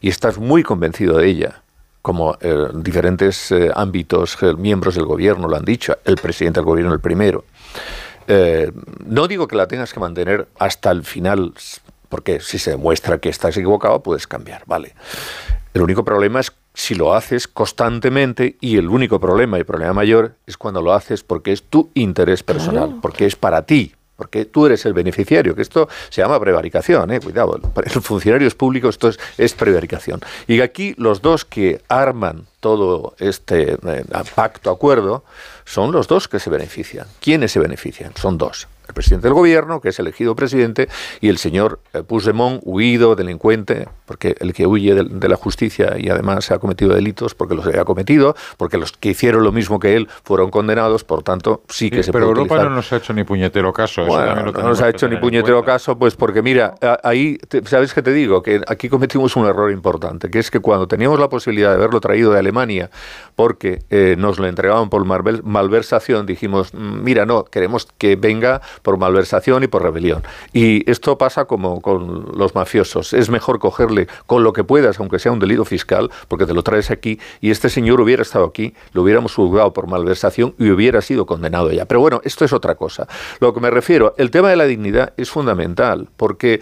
[0.00, 1.62] y estás muy convencido de ella,
[2.00, 6.66] como eh, diferentes eh, ámbitos, eh, miembros del gobierno lo han dicho, el presidente del
[6.66, 7.44] gobierno el primero,
[9.06, 11.52] no digo que la tengas que mantener hasta el final,
[12.14, 14.94] porque si se demuestra que estás equivocado, puedes cambiar, ¿vale?
[15.74, 20.36] El único problema es si lo haces constantemente y el único problema y problema mayor
[20.46, 24.66] es cuando lo haces porque es tu interés personal, porque es para ti, porque tú
[24.66, 27.18] eres el beneficiario, que esto se llama prevaricación, ¿eh?
[27.18, 30.20] cuidado, el funcionarios públicos esto es, es prevaricación.
[30.46, 34.04] Y aquí los dos que arman todo este eh,
[34.36, 35.24] pacto, acuerdo,
[35.64, 37.08] son los dos que se benefician.
[37.18, 38.12] ¿Quiénes se benefician?
[38.14, 40.88] Son dos el presidente del gobierno, que es elegido presidente,
[41.20, 46.10] y el señor eh, Puigdemont, huido, delincuente, porque el que huye de, la justicia y
[46.10, 49.78] además se ha cometido delitos porque los había cometido, porque los que hicieron lo mismo
[49.78, 52.96] que él fueron condenados, por tanto, sí que se pero puede Europa no nos ha
[52.96, 54.06] hecho ni puñetero caso.
[54.06, 58.42] no nos ha hecho ni puñetero caso, pues porque mira, ahí, ¿sabes qué te digo?
[58.42, 62.00] Que aquí cometimos un error importante, que es que cuando teníamos la posibilidad de haberlo
[62.00, 62.90] traído de Alemania,
[63.34, 68.98] porque eh, nos lo entregaban por malversación, dijimos, mm, mira, no, queremos que venga por
[68.98, 70.22] malversación y por rebelión.
[70.52, 73.12] Y esto pasa como con los mafiosos.
[73.12, 76.62] Es mejor cogerle con lo que puedas, aunque sea un delito fiscal, porque te lo
[76.62, 81.00] traes aquí, y este señor hubiera estado aquí, lo hubiéramos juzgado por malversación y hubiera
[81.00, 81.86] sido condenado ya.
[81.86, 83.06] Pero bueno, esto es otra cosa.
[83.40, 86.60] Lo que me refiero, el tema de la dignidad es fundamental, porque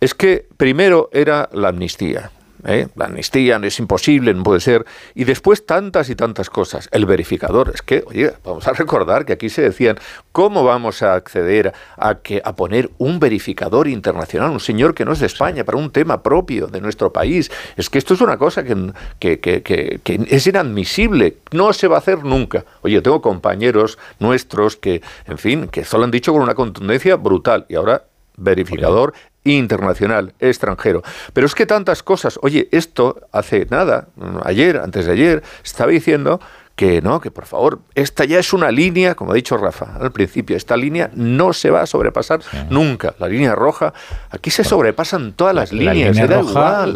[0.00, 2.30] es que primero era la amnistía.
[2.64, 2.88] ¿Eh?
[2.96, 4.84] la amnistía no es imposible, no puede ser,
[5.14, 6.88] y después tantas y tantas cosas.
[6.92, 9.98] El verificador, es que, oye, vamos a recordar que aquí se decían,
[10.32, 15.12] ¿cómo vamos a acceder a, que, a poner un verificador internacional, un señor que no
[15.12, 17.50] es de España, para un tema propio de nuestro país?
[17.76, 21.96] Es que esto es una cosa que, que, que, que es inadmisible, no se va
[21.96, 22.64] a hacer nunca.
[22.82, 27.66] Oye, tengo compañeros nuestros que, en fin, que solo han dicho con una contundencia brutal,
[27.68, 28.04] y ahora
[28.36, 29.12] verificador
[29.44, 31.02] internacional, extranjero.
[31.32, 34.08] Pero es que tantas cosas, oye, esto hace nada,
[34.44, 36.40] ayer, antes de ayer, estaba diciendo
[36.80, 40.12] que no, que por favor, esta ya es una línea, como ha dicho Rafa al
[40.12, 43.14] principio, esta línea no se va a sobrepasar nunca.
[43.18, 43.92] La línea roja,
[44.30, 46.16] aquí se sobrepasan todas las líneas.
[46.16, 46.86] vamos, a,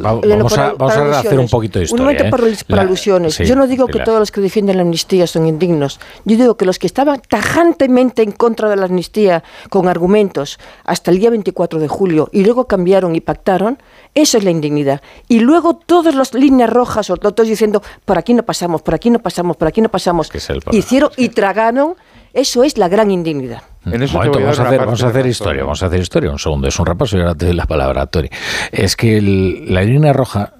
[0.72, 2.00] vamos a, hacer un poquito de historia.
[2.00, 2.56] Un momento ¿eh?
[2.66, 3.36] para, alusiones.
[3.36, 6.00] Yo no digo que todos los que defienden la amnistía son indignos.
[6.24, 11.10] Yo digo que los que estaban tajantemente en contra de la amnistía con argumentos hasta
[11.10, 13.76] el día 24 de julio y luego cambiaron y pactaron,
[14.14, 15.02] eso es la indignidad.
[15.28, 19.10] Y luego todas las líneas rojas o todos diciendo, por aquí no pasamos, por aquí
[19.10, 20.30] no pasamos, por aquí no pasamos.
[20.72, 21.94] Hicieron y tragaron.
[22.32, 23.62] Eso es la gran indignidad.
[23.86, 26.30] En ese momento, vamos, a hacer, vamos a hacer historia, vamos a hacer historia.
[26.32, 28.28] Un segundo, es un repaso y ahora te doy la palabra, Tori.
[28.72, 30.52] Es que la línea roja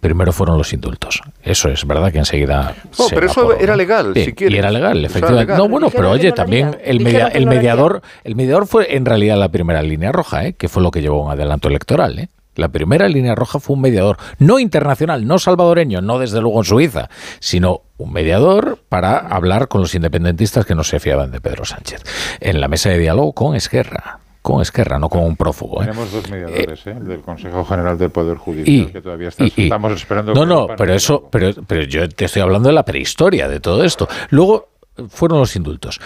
[0.00, 1.20] primero fueron los indultos.
[1.42, 2.74] Eso es verdad que enseguida.
[2.98, 4.54] No, pero eso era legal, si quieres.
[4.54, 5.54] Y era legal, efectivamente.
[5.56, 9.82] No, bueno, pero oye, también el, el mediador, el mediador fue en realidad la primera
[9.82, 10.52] línea roja, ¿eh?
[10.54, 12.18] que fue lo que llevó a un adelanto electoral.
[12.18, 12.28] ¿eh?
[12.58, 16.64] La primera línea roja fue un mediador, no internacional, no salvadoreño, no desde luego en
[16.64, 21.64] Suiza, sino un mediador para hablar con los independentistas que no se fiaban de Pedro
[21.64, 22.02] Sánchez.
[22.40, 25.82] En la mesa de diálogo con Esquerra con Esquerra, no con un prófugo.
[25.82, 25.86] ¿eh?
[25.86, 26.94] Tenemos dos mediadores, ¿eh?
[26.94, 30.32] del Consejo General del Poder Judicial, que todavía estamos esperando.
[30.32, 33.84] No, no, pero eso, pero, pero yo te estoy hablando de la prehistoria de todo
[33.84, 34.08] esto.
[34.30, 34.70] Luego
[35.10, 36.00] fueron los indultos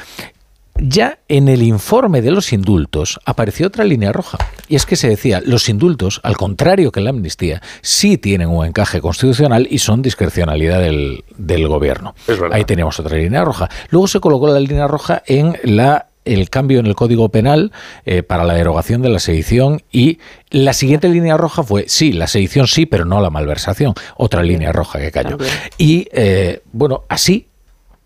[0.83, 4.39] ya en el informe de los indultos apareció otra línea roja.
[4.69, 8.67] Y es que se decía, los indultos, al contrario que la amnistía, sí tienen un
[8.67, 11.23] encaje constitucional y son discrecionalidad del,
[11.69, 12.15] gobierno.
[12.51, 13.69] Ahí teníamos otra línea roja.
[13.91, 17.73] Luego se colocó la línea roja en la el cambio en el Código Penal
[18.05, 20.19] eh, para la derogación de la sedición y
[20.51, 24.71] la siguiente línea roja fue, sí, la sedición sí, pero no la malversación, otra línea
[24.71, 25.37] roja que cayó.
[25.79, 27.49] Y eh, bueno, así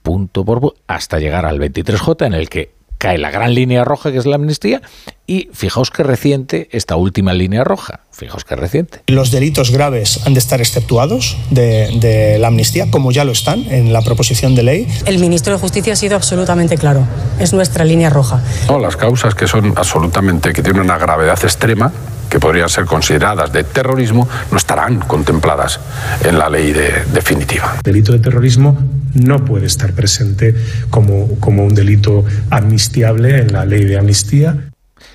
[0.07, 4.12] punto por punto, hasta llegar al 23J en el que cae la gran línea roja
[4.12, 4.80] que es la amnistía
[5.26, 9.02] y fijaos que reciente esta última línea roja, fijaos que reciente.
[9.09, 13.92] Los delitos graves han de estar exceptuados de, la amnistía, como ya lo están en
[13.92, 14.88] la proposición de ley.
[15.07, 17.04] El ministro de Justicia ha sido absolutamente claro,
[17.40, 18.40] es nuestra línea roja.
[18.80, 21.92] las causas que son absolutamente, que tienen una gravedad extrema,
[22.30, 25.80] que podrían ser consideradas de terrorismo, no estarán contempladas
[26.24, 26.72] en la ley
[27.12, 27.74] definitiva.
[27.78, 28.76] El delito de terrorismo
[29.17, 30.55] no puede estar presente
[30.91, 34.71] como, como un delito amnistiable en la ley de amnistía.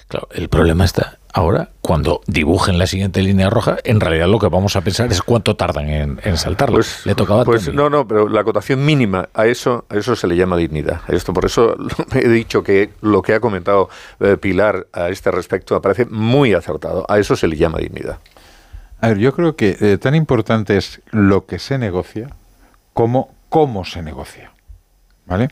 [0.07, 4.47] Claro, el problema está ahora, cuando dibujen la siguiente línea roja, en realidad lo que
[4.47, 6.75] vamos a pensar es cuánto tardan en, en saltarlo.
[6.75, 10.27] Pues, le tocaba pues no, no, pero la acotación mínima a eso, a eso se
[10.27, 11.01] le llama dignidad.
[11.07, 11.75] Esto por eso
[12.13, 13.89] he dicho que lo que ha comentado
[14.19, 17.05] eh, Pilar a este respecto me parece muy acertado.
[17.09, 18.19] A eso se le llama dignidad.
[18.99, 22.29] A ver, yo creo que eh, tan importante es lo que se negocia
[22.93, 24.49] como cómo se negocia.
[25.25, 25.49] ¿Vale?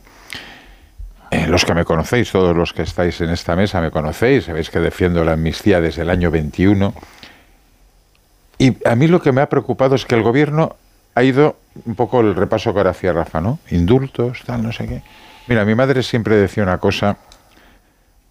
[1.30, 4.70] Eh, los que me conocéis, todos los que estáis en esta mesa me conocéis, sabéis
[4.70, 6.94] que defiendo la amnistía desde el año 21.
[8.58, 10.76] Y a mí lo que me ha preocupado es que el gobierno
[11.14, 13.58] ha ido un poco el repaso que ahora hacía Rafa, ¿no?
[13.70, 15.02] Indultos, tal, no sé qué.
[15.46, 17.18] Mira, mi madre siempre decía una cosa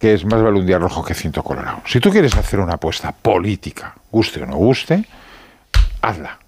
[0.00, 1.82] que es más vale un día rojo que ciento colorado.
[1.86, 5.06] Si tú quieres hacer una apuesta política, guste o no guste,
[6.02, 6.40] hazla.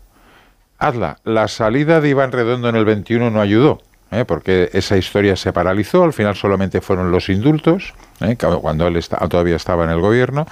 [0.83, 1.19] Hazla.
[1.23, 3.81] La salida de Iván Redondo en el 21 no ayudó
[4.11, 4.25] ¿eh?
[4.25, 8.37] porque esa historia se paralizó, al final solamente fueron los indultos, ¿eh?
[8.37, 10.47] cuando él todavía estaba en el gobierno,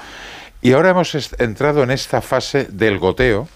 [0.63, 3.49] y ahora hemos entrado en esta fase del goteo,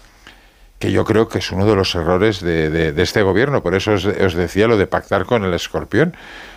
[0.77, 3.63] que yo creo que es uno de los errores de, este gobierno.
[3.63, 6.13] Por eso os, os, decía lo de pactar con el escorpión.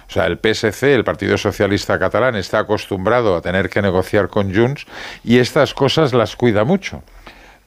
[0.08, 4.52] O sea, el PSC, el Partido Socialista Catalán, está acostumbrado a tener que negociar con
[4.52, 4.86] Junts
[5.22, 7.04] y estas cosas las cuida mucho.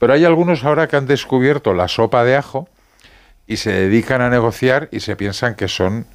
[0.02, 2.68] Pero hay algunos ahora que han descubierto la sopa de ajo
[3.46, 6.08] y se dedican a negociar y se piensan que son,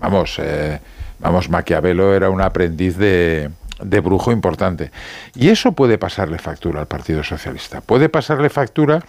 [0.00, 0.80] vamos, eh,
[1.20, 4.90] vamos, Maquiavelo era un aprendiz de, de brujo importante.
[5.36, 7.80] Y eso puede pasarle factura al Partido Socialista.
[7.80, 9.04] Puede pasarle factura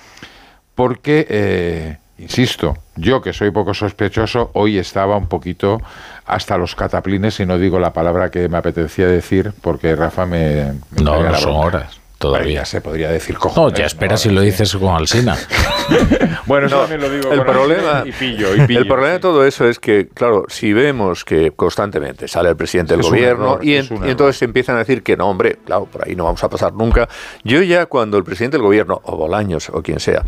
[0.76, 5.82] porque, eh, insisto, yo que soy poco sospechoso, hoy estaba un poquito
[6.28, 10.74] hasta los cataplines y no digo la palabra que me apetecía decir porque Rafa me...
[11.02, 11.99] no, no son horas.
[12.20, 13.72] Todavía se podría decir cojones.
[13.72, 15.38] No, ya espera si lo dices con Alsina.
[16.46, 19.46] bueno, eso también lo digo el problema, y pillo, y pillo, El problema de todo
[19.46, 24.42] eso es que, claro, si vemos que constantemente sale el presidente del gobierno y, entonces
[24.42, 27.08] empiezan a decir que no, hombre, claro, por ahí no vamos a pasar nunca.
[27.46, 30.26] Yo ya cuando el presidente del gobierno, o Bolaños, o quien sea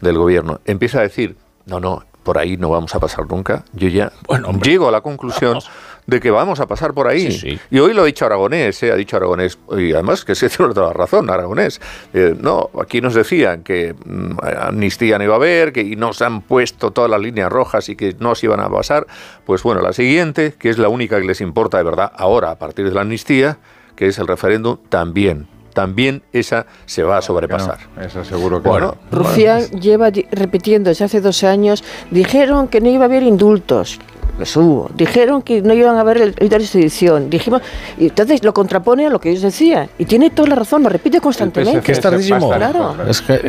[0.00, 1.36] del gobierno, empieza a decir,
[1.66, 5.02] no, no, por ahí no vamos a pasar nunca, yo ya bueno, llego a la
[5.02, 5.58] conclusión
[6.06, 7.58] de que vamos a pasar por ahí.
[7.70, 8.92] Y hoy lo ha dicho Aragonés, ¿eh?
[8.92, 11.80] ha dicho Aragonés, y además que se tiene toda la razón, Aragonés.
[12.12, 16.20] Eh, no, aquí nos decían que mm, amnistía no iba a haber, que y nos
[16.22, 19.06] han puesto todas las líneas rojas y que no se iban a pasar.
[19.44, 22.58] Pues bueno, la siguiente, que es la única que les importa de verdad ahora, a
[22.58, 23.58] partir de la amnistía,
[23.96, 27.78] que es el referéndum, también también esa se va a sobrepasar.
[28.00, 33.02] esa seguro que bueno, Rufián lleva repitiendo desde hace dos años, dijeron que no iba
[33.02, 33.98] a haber indultos,
[34.38, 34.90] los hubo.
[34.94, 37.30] Dijeron que no iban a haber el de sedición.
[37.30, 37.62] Dijimos,
[37.98, 39.88] y entonces lo contrapone a lo que ellos decían.
[39.98, 41.80] Y tiene toda la razón, lo repite constantemente.
[41.80, 42.50] Que es tardísimo.
[42.50, 42.96] Claro.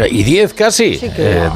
[0.09, 0.99] y diez casi.
[1.01, 1.49] Eh,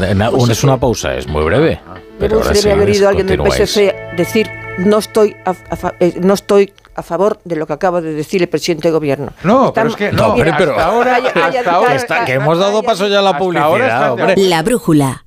[0.50, 1.80] es una pausa, es muy breve.
[2.20, 4.50] Pero, debe haber ido alguien del PSC decir
[4.80, 5.54] no estoy a,
[6.00, 9.32] eh, no estoy a favor de lo que acaba de decir el presidente de gobierno.
[9.44, 13.20] No, pero es que no, pero, ahora, hasta ahora está, que hemos dado paso ya
[13.20, 14.16] a la publicidad.
[14.36, 15.24] La brújula.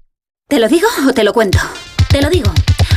[0.49, 1.59] ¿Te lo digo o te lo cuento?
[2.11, 2.53] Te lo digo.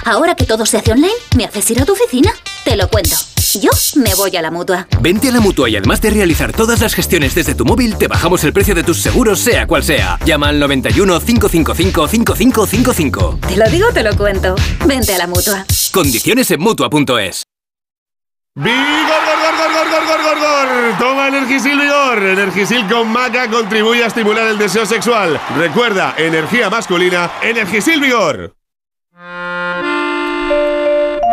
[0.06, 2.32] Ahora que todo se hace online, ¿me haces ir a tu oficina?
[2.64, 3.16] Te lo cuento.
[3.60, 4.88] Yo me voy a la mutua.
[5.02, 8.08] Vente a la mutua y además de realizar todas las gestiones desde tu móvil, te
[8.08, 10.20] bajamos el precio de tus seguros, sea cual sea.
[10.24, 13.40] Llama al 91 555 5555.
[13.48, 14.54] Te lo digo, te lo cuento.
[14.86, 15.66] Vente a la mutua.
[15.92, 17.44] Condiciones en mutua.es.
[18.54, 22.22] ¡Vigor, gor, gor, gor, gor, gor, gor, Toma Energisil Vigor.
[22.22, 25.42] Energisil con maca contribuye a estimular el deseo sexual.
[25.58, 28.54] Recuerda, energía masculina, Energisil Vigor.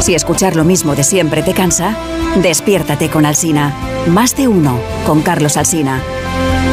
[0.00, 1.94] Si escuchar lo mismo de siempre te cansa,
[2.42, 3.74] despiértate con Alsina.
[4.08, 6.02] Más de uno con Carlos Alsina.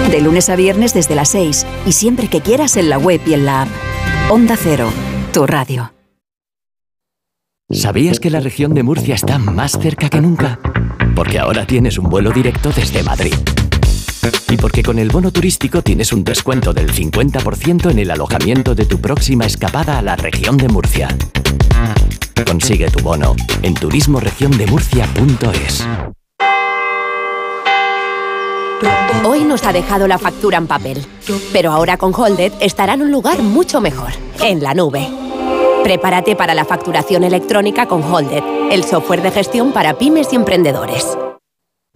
[0.09, 3.33] De lunes a viernes desde las 6 y siempre que quieras en la web y
[3.33, 3.67] en la app.
[4.29, 4.89] Onda Cero,
[5.33, 5.91] tu radio.
[7.69, 10.57] ¿Sabías que la región de Murcia está más cerca que nunca?
[11.13, 13.33] Porque ahora tienes un vuelo directo desde Madrid.
[14.49, 18.85] Y porque con el bono turístico tienes un descuento del 50% en el alojamiento de
[18.85, 21.09] tu próxima escapada a la región de Murcia.
[22.45, 25.85] Consigue tu bono en turismoregiondemurcia.es.
[29.25, 31.05] Hoy nos ha dejado la factura en papel,
[31.51, 35.07] pero ahora con Holded estará en un lugar mucho mejor, en la nube.
[35.83, 41.17] Prepárate para la facturación electrónica con Holded, el software de gestión para pymes y emprendedores.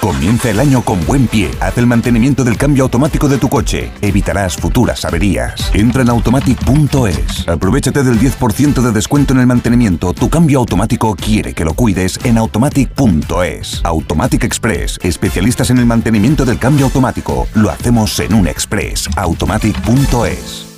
[0.00, 1.50] Comienza el año con buen pie.
[1.60, 3.90] Haz el mantenimiento del cambio automático de tu coche.
[4.00, 5.70] Evitarás futuras averías.
[5.72, 7.48] Entra en automatic.es.
[7.48, 10.12] Aprovechate del 10% de descuento en el mantenimiento.
[10.12, 13.80] Tu cambio automático quiere que lo cuides en automatic.es.
[13.84, 14.98] Automatic Express.
[15.02, 17.46] Especialistas en el mantenimiento del cambio automático.
[17.54, 19.08] Lo hacemos en un express.
[19.16, 20.73] automatic.es.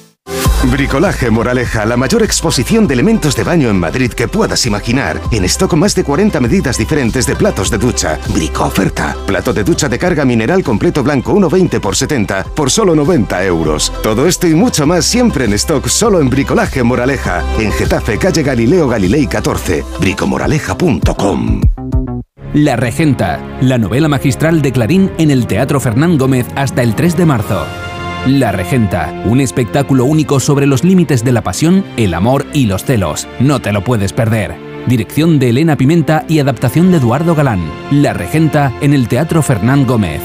[0.70, 5.20] Bricolaje Moraleja, la mayor exposición de elementos de baño en Madrid que puedas imaginar.
[5.30, 8.18] En stock más de 40 medidas diferentes de platos de ducha.
[8.34, 9.16] Brico oferta.
[9.26, 13.92] Plato de ducha de carga mineral completo blanco 1,20 por 70 por solo 90 euros.
[14.02, 17.44] Todo esto y mucho más siempre en stock solo en Bricolaje Moraleja.
[17.58, 19.84] En Getafe, calle Galileo Galilei 14.
[20.00, 21.60] bricomoraleja.com.
[22.54, 27.16] La Regenta, la novela magistral de Clarín en el Teatro Fernán Gómez hasta el 3
[27.16, 27.66] de marzo.
[28.26, 32.84] La Regenta, un espectáculo único sobre los límites de la pasión, el amor y los
[32.84, 33.28] celos.
[33.38, 34.56] No te lo puedes perder.
[34.88, 37.60] Dirección de Elena Pimenta y adaptación de Eduardo Galán.
[37.92, 40.20] La Regenta en el Teatro Fernán Gómez.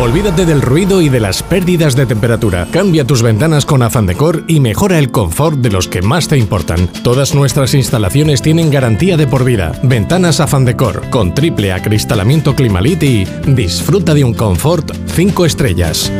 [0.00, 2.66] Olvídate del ruido y de las pérdidas de temperatura.
[2.70, 6.38] Cambia tus ventanas con Afan Decor y mejora el confort de los que más te
[6.38, 6.88] importan.
[7.04, 9.78] Todas nuestras instalaciones tienen garantía de por vida.
[9.82, 16.10] Ventanas Afan Decor con triple acristalamiento Climalit y disfruta de un confort 5 estrellas.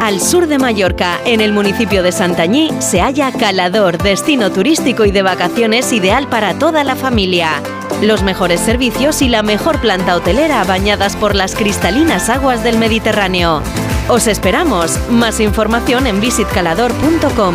[0.00, 5.12] Al sur de Mallorca, en el municipio de Santañí, se halla Calador, destino turístico y
[5.12, 7.62] de vacaciones ideal para toda la familia.
[8.02, 13.62] Los mejores servicios y la mejor planta hotelera bañadas por las cristalinas aguas del Mediterráneo.
[14.08, 14.98] Os esperamos.
[15.10, 17.54] Más información en visitcalador.com.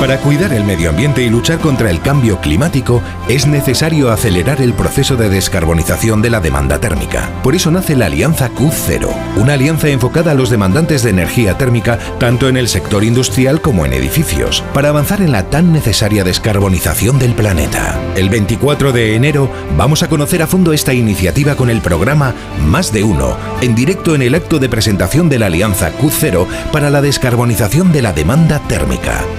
[0.00, 4.72] Para cuidar el medio ambiente y luchar contra el cambio climático es necesario acelerar el
[4.72, 7.28] proceso de descarbonización de la demanda térmica.
[7.42, 11.98] Por eso nace la Alianza Q0, una alianza enfocada a los demandantes de energía térmica
[12.18, 17.18] tanto en el sector industrial como en edificios, para avanzar en la tan necesaria descarbonización
[17.18, 18.00] del planeta.
[18.16, 22.34] El 24 de enero vamos a conocer a fondo esta iniciativa con el programa
[22.64, 26.88] Más de Uno, en directo en el acto de presentación de la Alianza Q0 para
[26.88, 28.79] la descarbonización de la demanda térmica.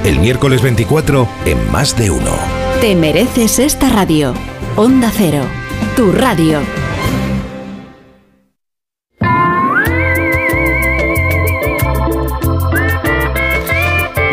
[0.03, 2.35] El miércoles 24 en Más de Uno.
[2.79, 4.33] Te mereces esta radio.
[4.75, 5.43] Onda Cero,
[5.95, 6.59] tu radio.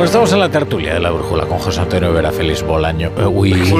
[0.00, 3.12] Pues estamos en la tertulia de la brújula con José Antonio Vera, Félix Bolaño.
[3.18, 3.52] eh, uy.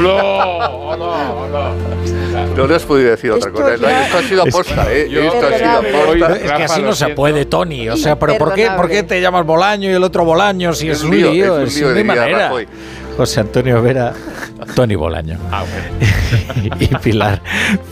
[2.55, 3.75] No le has podido decir otra cosa.
[3.75, 5.09] Esto ha sido aposta, ¿eh?
[5.11, 6.37] Esto ha sido aposta.
[6.37, 7.89] Es que así no se puede, Tony.
[7.89, 10.91] O sea, pero ¿por qué, ¿por qué te llamas Bolaño y el otro Bolaño si
[10.91, 11.59] es, un lío?
[11.63, 12.49] es un lío no de hay vida, manera.
[12.49, 12.69] Rajoy.
[13.21, 14.15] José Antonio Vera,
[14.75, 15.37] Tony Bolaño.
[16.81, 17.43] y Pilar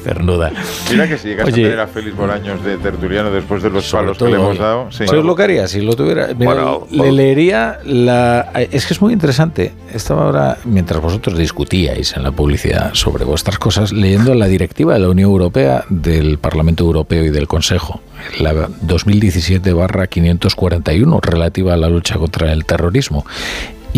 [0.02, 0.50] Cernuda.
[0.90, 3.92] Mira que si llegas Oye, a tener a Félix Bolaños de tertuliano después de los
[3.92, 4.90] palos todo que le hemos dado.
[4.90, 5.06] Sí.
[5.06, 6.28] ¿Sabes lo que haría si lo tuviera?
[6.28, 7.12] Mira, Bueno, le bueno.
[7.12, 8.50] leería la.
[8.54, 9.74] Es que es muy interesante.
[9.92, 15.00] Estaba ahora, mientras vosotros discutíais en la publicidad sobre vuestras cosas, leyendo la directiva de
[15.00, 18.00] la Unión Europea, del Parlamento Europeo y del Consejo,
[18.40, 23.26] la 2017-541, relativa a la lucha contra el terrorismo.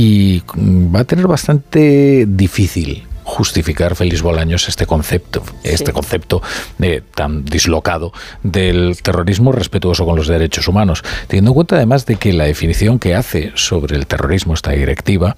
[0.03, 6.41] Y va a tener bastante difícil justificar Félix Bolaños este concepto, este concepto
[6.81, 8.11] eh, tan dislocado
[8.43, 12.99] del terrorismo respetuoso con los derechos humanos, teniendo en cuenta además de que la definición
[12.99, 15.37] que hace sobre el terrorismo esta directiva,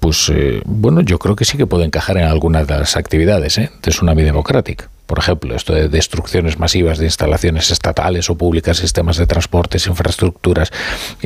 [0.00, 3.56] pues eh, bueno, yo creo que sí que puede encajar en algunas de las actividades
[3.56, 3.70] ¿eh?
[3.82, 4.90] de Tsunami Democratic.
[5.06, 10.72] Por ejemplo, esto de destrucciones masivas de instalaciones estatales o públicas, sistemas de transportes, infraestructuras,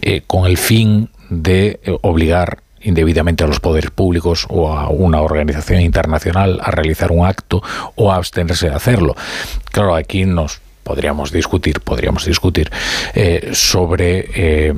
[0.02, 5.20] eh, con el fin de eh, obligar indebidamente a los poderes públicos o a una
[5.20, 7.62] organización internacional a realizar un acto
[7.94, 9.16] o a abstenerse de hacerlo.
[9.70, 12.70] Claro, aquí nos podríamos discutir, podríamos discutir
[13.14, 14.74] eh, sobre eh,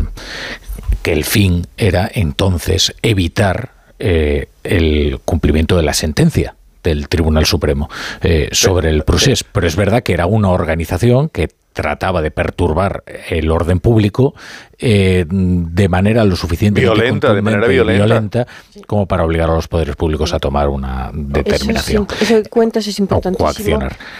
[1.03, 7.90] que el fin era entonces evitar eh, el cumplimiento de la sentencia del Tribunal Supremo
[8.22, 9.44] eh, sobre el procés.
[9.44, 14.35] Pero es verdad que era una organización que trataba de perturbar el orden público
[14.79, 18.47] eh, de manera lo suficientemente Violenta, de manera violenta.
[18.87, 22.07] como para obligar a los poderes públicos a tomar una determinación.
[22.11, 23.79] Eso, es- eso que cuentas es importantísimo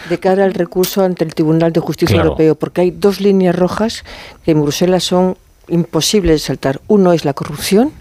[0.09, 2.29] de cara al recurso ante el Tribunal de Justicia Claro.
[2.29, 4.03] Europeo, porque hay dos líneas rojas
[4.45, 5.37] que en Bruselas son
[5.67, 6.79] imposibles de saltar.
[6.87, 7.91] Uno es la corrupción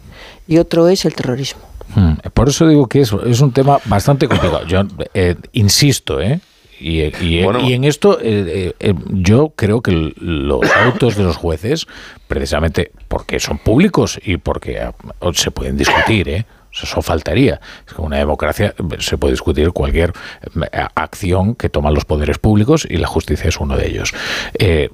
[0.47, 1.63] y otro es el terrorismo.
[1.95, 4.65] Hmm, Por eso digo que es, es un tema bastante complicado.
[4.67, 4.83] Yo
[5.13, 6.41] eh, insisto, ¿eh?
[6.81, 7.61] Y, y- Bueno.
[7.61, 11.87] y en esto eh, eh, eh, yo creo que los autos de los jueces,
[12.27, 14.95] precisamente porque son públicos y porque ah,
[15.35, 16.47] se pueden discutir, ¿eh?
[16.73, 17.61] Eso faltaría.
[17.87, 20.13] Es que en una democracia eh, se puede discutir cualquier
[20.73, 24.13] eh, acción que toman los poderes públicos y la justicia es uno de ellos.
[24.59, 24.89] Eh,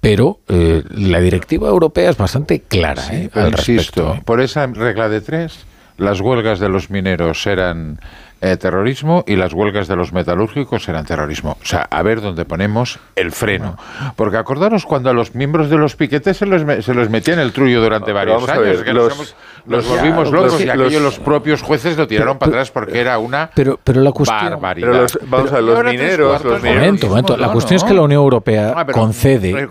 [0.00, 3.30] pero eh, la directiva europea es bastante clara ¿eh?
[3.34, 4.14] Al insisto, respecto.
[4.14, 4.22] ¿eh?
[4.24, 5.64] por esa regla de tres,
[5.96, 7.98] las huelgas de los mineros eran
[8.44, 11.56] eh, terrorismo y las huelgas de los metalúrgicos eran terrorismo.
[11.62, 13.76] O sea, a ver dónde ponemos el freno.
[14.16, 17.34] Porque acordaros cuando a los miembros de los piquetes se los, me- se los metía
[17.34, 18.62] en el trullo durante Pero varios años.
[18.64, 21.62] ver, que los- nos, hemos- nos los- volvimos locos los- y aquello los- los propios
[21.62, 24.50] jueces lo tiraron Pero- para atrás porque era una Pero, pero la cuestión...
[24.50, 24.88] barbaridad.
[24.90, 27.36] Pero los- vamos a ver, los mineros, los mineros- Momento, momento.
[27.36, 29.68] La no, cuestión es que la Unión Europea Ah, pero, concede,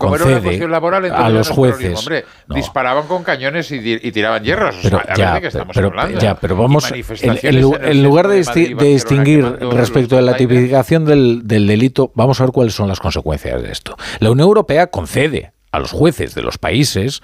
[0.68, 2.00] laboral, a los jueces.
[2.00, 2.56] Hombre, No.
[2.56, 4.76] disparaban con cañones y, tiraban hierros.
[4.78, 6.20] O Pero sea, a ver ya, de qué estamos pero, hablando.
[6.20, 8.40] ya, pero vamos, en, lugar de
[8.70, 12.88] disti- de distinguir respecto de la tipificación del, del delito, vamos a ver cuáles son
[12.88, 13.96] las consecuencias de esto.
[14.20, 17.22] La Unión Europea concede a los jueces de los países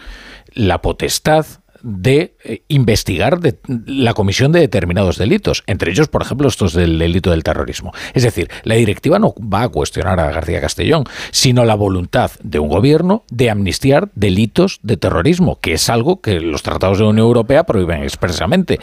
[0.53, 1.45] la potestad
[1.82, 6.97] de eh, investigar de- la comisión de determinados delitos, entre ellos, por ejemplo, estos del
[6.99, 7.93] delito del terrorismo.
[8.13, 12.59] Es decir, la directiva no va a cuestionar a García Castellón, sino la voluntad de
[12.59, 17.09] un gobierno de amnistiar delitos de terrorismo, que es algo que los tratados de la
[17.11, 18.80] Unión Europea prohíben expresamente.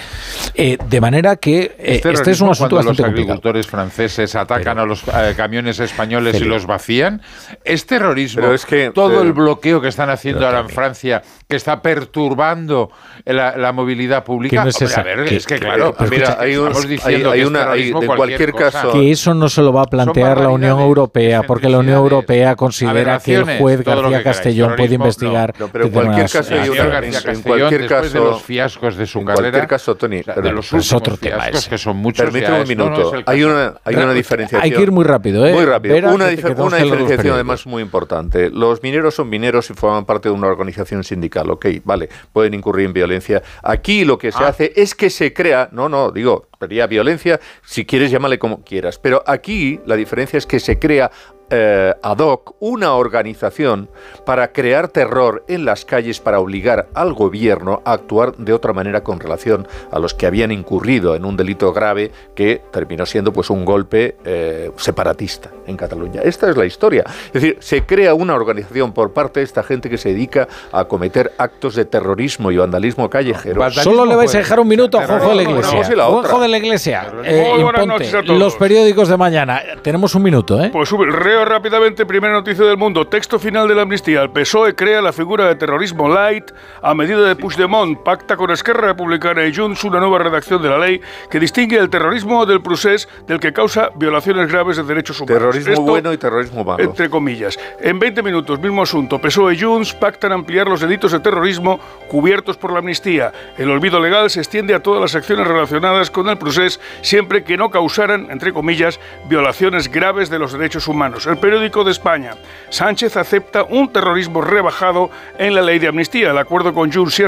[0.55, 3.33] Eh, de manera que eh, Es este es un terrorismo asunto cuando bastante los complicado.
[3.35, 7.23] agricultores franceses atacan a los eh, camiones españoles y los vacían.
[7.65, 8.43] Es terrorismo.
[8.43, 10.69] Pero es que, todo eh, el bloqueo que están haciendo pero ahora en.
[10.69, 12.84] Francia, que está perturbando
[13.25, 14.63] la, la movilidad Que pública.
[14.65, 16.57] no es Hombre, esa- a ver, que- es que que- claro, pero mira, escucha, hay
[16.57, 18.71] un- hay- diciendo hay que una- hay- en cualquier cosa.
[18.71, 21.97] caso- que eso no se lo va a plantear la Unión Europea, porque la Unión
[21.99, 24.25] Europea considera que el juez García que queráis.
[24.25, 25.55] Castellón puede investigar.
[25.59, 26.85] no, pero en cualquier caso hay una-.
[26.85, 30.35] García en cualquier de los fiascos de su en carrera, cualquier caso, Tony, o sea,
[30.35, 31.71] perdón, de los pero es otro tema ese.
[31.71, 32.25] que son muchos.
[32.25, 33.23] Permíteme un no, no, minuto.
[33.27, 34.63] hay, una, hay una diferenciación.
[34.63, 35.53] Hay que ir muy rápido, ¿eh?
[35.53, 35.95] Muy rápido.
[35.95, 36.25] Vera, una
[36.65, 38.51] una diferenciación además muy importante.
[38.51, 41.51] Los mineros son mineros y forman parte de una organización sindical.
[41.51, 43.43] Ok, vale, pueden incurrir en violencia.
[43.63, 44.49] Aquí lo que se Ah.
[44.49, 48.99] hace es que se crea, no, no, digo, sería violencia, si quieres llámale como quieras.
[48.99, 51.11] Pero aquí la diferencia es que se crea
[51.57, 53.89] eh, ad hoc una organización
[54.27, 59.05] para crear terror en las calles para obligar al gobierno a actuar de otra manera
[59.05, 63.51] con relación a los que habían incurrido en un delito grave que terminó siendo pues
[63.51, 66.23] un golpe eh, separatista en Cataluña.
[66.23, 67.05] Esta es la historia.
[67.27, 70.87] Es decir, se crea una organización por parte de esta gente que se dedica a
[70.87, 73.71] cometer actos de terrorismo y vandalismo callejero.
[73.71, 76.07] Solo le vais a dejar un minuto a Juanjo de la no, Iglesia.
[76.07, 78.05] Juanjo de la Iglesia, eh, Muy buenas imponte.
[78.05, 78.39] noches a todos.
[78.39, 79.63] los periódicos de mañana.
[79.83, 80.71] Tenemos un minuto, ¿eh?
[80.73, 83.07] Pues sube, reo rápidamente, primera noticia del mundo.
[83.07, 84.23] Texto final de la amnistía.
[84.23, 86.51] El PSOE crea la figura de terrorismo light
[86.83, 87.99] a medida de Puigdemont.
[88.03, 91.91] Pacta con Esquerra Republicana y Junts una nueva redacción de la ley que distingue el
[91.91, 95.39] terrorismo del procés del que causa violaciones graves de derechos humanos.
[95.39, 96.83] Terrorismo Esto, bueno y terrorismo malo.
[96.83, 97.59] Entre comillas.
[97.81, 99.21] En 20 minutos, mismo asunto.
[99.21, 101.79] PSOE y Junts pactan ampliar los delitos de terrorismo
[102.09, 103.33] cubiertos por la amnistía.
[103.59, 107.57] El olvido legal se extiende a todas las acciones relacionadas con el procés siempre que
[107.57, 111.24] no causaran, entre comillas, violaciones graves de los derechos humanos.
[111.27, 112.35] El periódico de España.
[112.69, 116.31] Sánchez acepta un terrorismo rebajado en la ley de amnistía.
[116.31, 117.25] El acuerdo con Junts y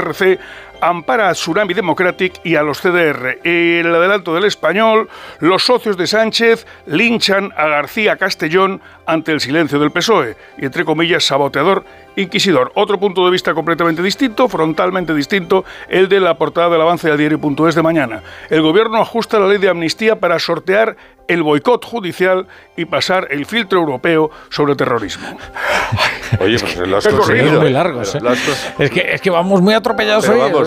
[0.81, 3.39] ampara a Tsunami Democratic y a los CDR.
[3.43, 5.09] El adelanto del español,
[5.39, 10.85] los socios de Sánchez linchan a García Castellón ante el silencio del PSOE y, entre
[10.85, 12.71] comillas, saboteador, inquisidor.
[12.75, 17.17] Otro punto de vista completamente distinto, frontalmente distinto, el de la portada del avance del
[17.17, 18.21] diario.es de mañana.
[18.49, 20.97] El gobierno ajusta la ley de amnistía para sortear
[21.27, 25.37] el boicot judicial y pasar el filtro europeo sobre terrorismo.
[26.39, 27.61] Oye, pues lo has conseguido.
[27.61, 28.19] muy largos, ¿eh?
[28.79, 30.51] Es que, es que vamos muy atropellados Pero hoy.
[30.51, 30.66] vamos,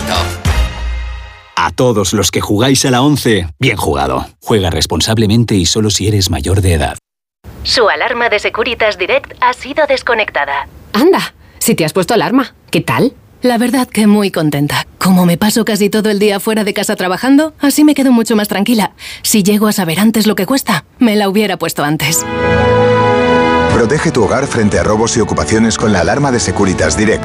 [1.55, 4.25] A todos los que jugáis a la 11, bien jugado.
[4.41, 6.97] Juega responsablemente y solo si eres mayor de edad.
[7.63, 10.67] Su alarma de Securitas Direct ha sido desconectada.
[10.93, 13.13] Anda, si te has puesto alarma, ¿qué tal?
[13.43, 14.87] La verdad que muy contenta.
[14.97, 18.35] Como me paso casi todo el día fuera de casa trabajando, así me quedo mucho
[18.35, 18.93] más tranquila.
[19.21, 22.25] Si llego a saber antes lo que cuesta, me la hubiera puesto antes.
[23.73, 27.23] Protege tu hogar frente a robos y ocupaciones con la alarma de Securitas Direct.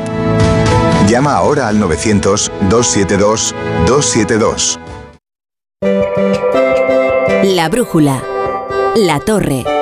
[1.09, 4.79] Llama ahora al 900-272-272.
[7.43, 8.23] La brújula.
[8.97, 9.76] La torre.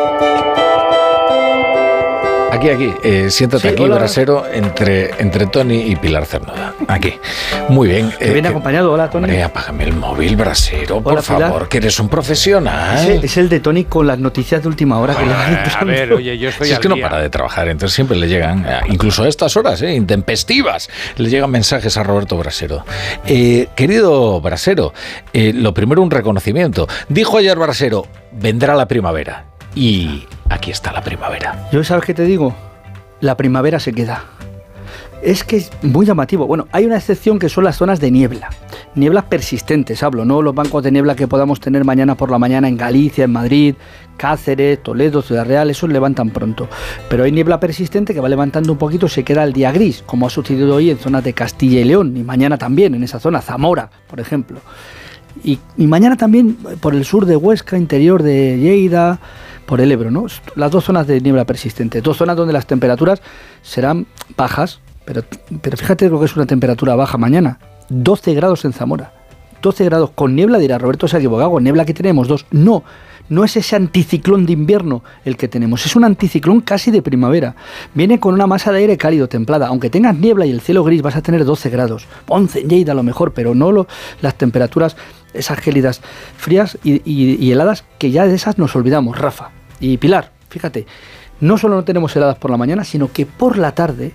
[2.65, 3.97] Aquí, aquí, eh, siéntate Sí, aquí, hola.
[3.97, 6.73] brasero, entre, entre Tony y Pilar Cernuda.
[6.89, 7.13] Aquí.
[7.69, 8.11] Muy bien.
[8.19, 9.25] Que viene acompañado, hola, Tony.
[9.25, 11.23] Hombre, apágame el móvil, brasero, por Pilar.
[11.23, 13.21] favor, que eres un profesional.
[13.23, 15.25] Es el de Tony con las noticias de última hora que.
[16.65, 19.57] Si es que no para de trabajar, entonces siempre le llegan, eh, incluso a estas
[19.57, 22.85] horas, eh, intempestivas, le llegan mensajes a Roberto Brasero.
[23.27, 24.95] Eh, querido Brasero,
[25.33, 26.89] eh, lo primero un reconocimiento.
[27.09, 29.47] Dijo ayer Brasero, vendrá la primavera.
[29.75, 31.69] Y aquí está la primavera.
[31.73, 32.55] Yo, ¿sabes qué te digo?
[33.21, 34.25] La primavera se queda.
[35.23, 36.47] Es que es muy llamativo.
[36.47, 38.51] Bueno, hay una excepción que son las zonas de niebla.
[38.95, 42.69] Nieblas persistentes, hablo, no los bancos de niebla que podamos tener mañana por la mañana
[42.69, 43.75] en Galicia, en Madrid,
[44.17, 46.69] Cáceres, Toledo, Ciudad Real, esos levantan pronto.
[47.09, 50.27] Pero hay niebla persistente que va levantando un poquito, se queda el día gris, como
[50.27, 53.41] ha sucedido hoy en zonas de Castilla y León, y mañana también en esa zona,
[53.41, 54.61] Zamora, por ejemplo.
[55.43, 59.19] Y, mañana también por el sur de Huesca, interior de Lleida,
[59.67, 60.27] por el Ebro, ¿no?
[60.57, 63.23] Las dos zonas de niebla persistente, dos zonas donde las temperaturas
[63.63, 65.23] serán bajas, pero,
[65.63, 67.59] pero fíjate lo que es una temperatura baja mañana,
[67.89, 69.13] 12 grados en Zamora.
[69.63, 72.45] 12 grados con niebla, dirá Roberto se ha equivocado, niebla que tenemos dos.
[72.51, 72.85] No,
[73.31, 77.57] no es ese anticiclón de invierno el que tenemos, es un anticiclón casi de primavera.
[77.95, 79.69] Viene con una masa de aire cálido, templada.
[79.69, 82.07] Aunque tengas niebla y el cielo gris, vas a tener 12 grados.
[82.29, 83.87] 11 en Lleida a lo mejor, pero no lo-
[84.21, 84.97] las temperaturas,
[85.35, 86.01] esas gélidas
[86.37, 89.51] frías y, y- y heladas, que ya de esas nos olvidamos, Rafa.
[89.81, 90.87] Y Pilar, fíjate,
[91.41, 94.13] no solo no tenemos heladas por la mañana, sino que por la tarde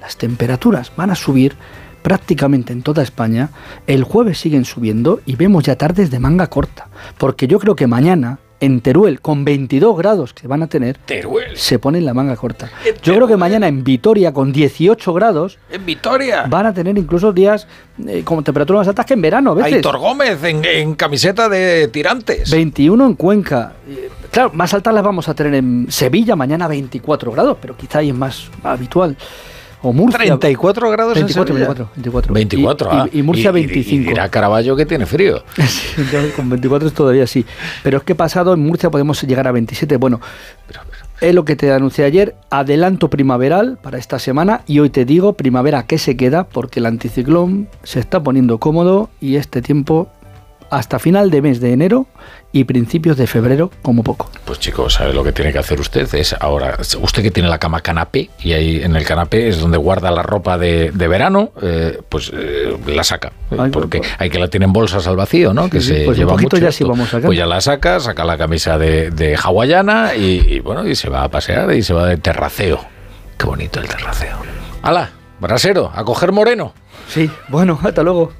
[0.00, 1.54] las temperaturas van a subir
[2.02, 3.50] prácticamente en toda España.
[3.86, 6.88] El jueves siguen subiendo y vemos ya tardes de manga corta.
[7.18, 10.98] Porque yo creo que mañana en Teruel, con 22 grados que van a tener,
[11.54, 12.70] se pone la manga corta.
[13.02, 16.44] Yo creo que mañana en Vitoria, con 18 grados, En Vitoria.
[16.48, 17.66] van a tener incluso días
[18.06, 19.74] eh, con temperaturas más altas que en verano a veces.
[19.74, 22.50] Aitor Gómez en, en camiseta de tirantes.
[22.50, 23.74] 21 en Cuenca.
[23.88, 28.00] Eh, Claro, más altas las vamos a tener en Sevilla, mañana 24 grados, pero quizá
[28.00, 29.16] ahí es más habitual.
[29.88, 30.18] O Murcia.
[30.18, 31.66] 34 grados en 24, Sevilla.
[31.94, 32.34] 24, 24.
[32.34, 33.08] 24, Y- ah.
[33.12, 34.02] y, y Murcia Y- y- 25.
[34.02, 35.42] Y dirá Caraballo que tiene frío.
[35.96, 37.46] Entonces, con 24 es todavía sí.
[37.84, 39.96] Pero es que pasado en Murcia podemos llegar a 27.
[39.98, 40.20] Bueno,
[41.20, 42.34] es lo que te anuncié ayer.
[42.50, 44.62] Adelanto primaveral para esta semana.
[44.66, 49.08] Y hoy te digo, primavera que se queda, porque el anticiclón se está poniendo cómodo
[49.20, 50.08] y este tiempo
[50.70, 52.06] hasta final de mes de enero
[52.52, 54.30] y principios de febrero como poco.
[54.44, 56.12] Pues chicos, ¿sabe lo que tiene que hacer usted?
[56.14, 59.76] Es ahora, usted que tiene la cama canapé y ahí en el canapé es donde
[59.76, 63.32] guarda la ropa de, de verano, eh, pues eh, la saca.
[63.50, 65.68] Ay, porque pues- hay que la tiene en bolsas al vacío, ¿no?
[65.68, 67.26] que Sí, se pues un lleva poquito mucho ya sí vamos sacando.
[67.28, 71.10] Pues ya la saca, saca la camisa de, de hawaiana y, y bueno, y se
[71.10, 72.80] va a pasear y se va de terraceo.
[73.36, 74.38] Qué bonito el terraceo.
[74.82, 75.10] ¡Hala!
[75.38, 76.72] Brasero, a coger moreno.
[77.08, 78.32] Sí, bueno, hasta luego.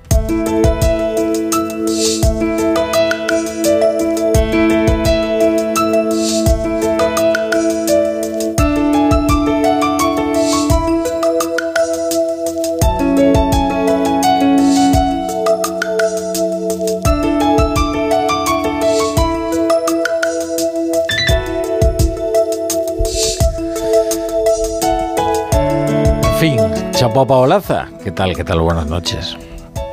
[26.96, 27.88] Chapo Paolaza.
[28.02, 28.34] ¿Qué tal?
[28.34, 28.60] ¿Qué tal?
[28.60, 29.36] Buenas noches.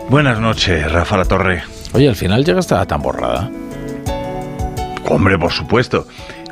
[0.09, 1.61] Buenas noches, Rafa La Torre.
[1.91, 3.51] Oye, al final llega hasta tan borrada.
[5.09, 6.07] Hombre, por supuesto.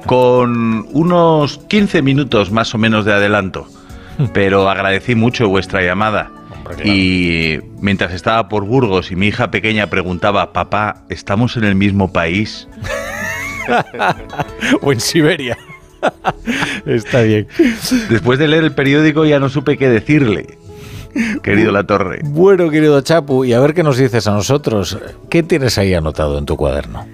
[0.05, 3.65] Con unos 15 minutos más o menos de adelanto.
[4.33, 6.29] Pero agradecí mucho vuestra llamada.
[6.83, 12.11] Y mientras estaba por Burgos y mi hija pequeña preguntaba, papá, ¿estamos en el mismo
[12.11, 12.67] país?
[14.81, 15.57] o en Siberia.
[16.85, 17.47] Está bien.
[18.09, 20.57] Después de leer el periódico ya no supe qué decirle,
[21.43, 22.19] querido La Torre.
[22.23, 24.97] Bueno, querido Chapu, y a ver qué nos dices a nosotros.
[25.29, 27.07] ¿Qué tienes ahí anotado en tu cuaderno?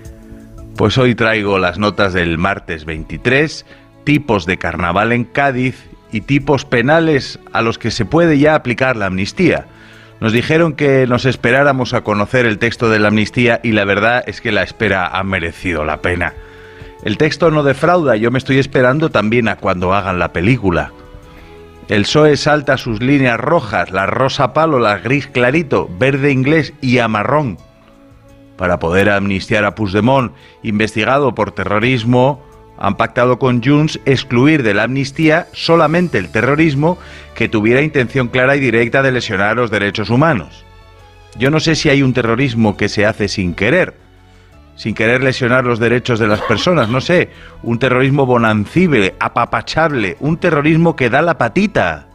[0.75, 3.65] Pues hoy traigo las notas del martes 23,
[4.03, 5.75] tipos de carnaval en Cádiz
[6.11, 9.65] y tipos penales a los que se puede ya aplicar la amnistía.
[10.19, 14.23] Nos dijeron que nos esperáramos a conocer el texto de la amnistía y la verdad
[14.27, 16.33] es que la espera ha merecido la pena.
[17.03, 20.91] El texto no defrauda, yo me estoy esperando también a cuando hagan la película.
[21.87, 26.97] El PSOE salta sus líneas rojas, la rosa palo, la gris clarito, verde inglés y
[26.97, 27.57] a marrón
[28.57, 30.33] para poder amnistiar a Puigdemont,
[30.63, 32.43] investigado por terrorismo,
[32.77, 36.97] han pactado con Junts excluir de la amnistía solamente el terrorismo
[37.35, 40.65] que tuviera intención clara y directa de lesionar los derechos humanos.
[41.37, 43.95] Yo no sé si hay un terrorismo que se hace sin querer,
[44.77, 47.31] sin querer lesionar los derechos de las personas, no sé,
[47.63, 52.07] un terrorismo bonancible, apapachable, un terrorismo que da la patita.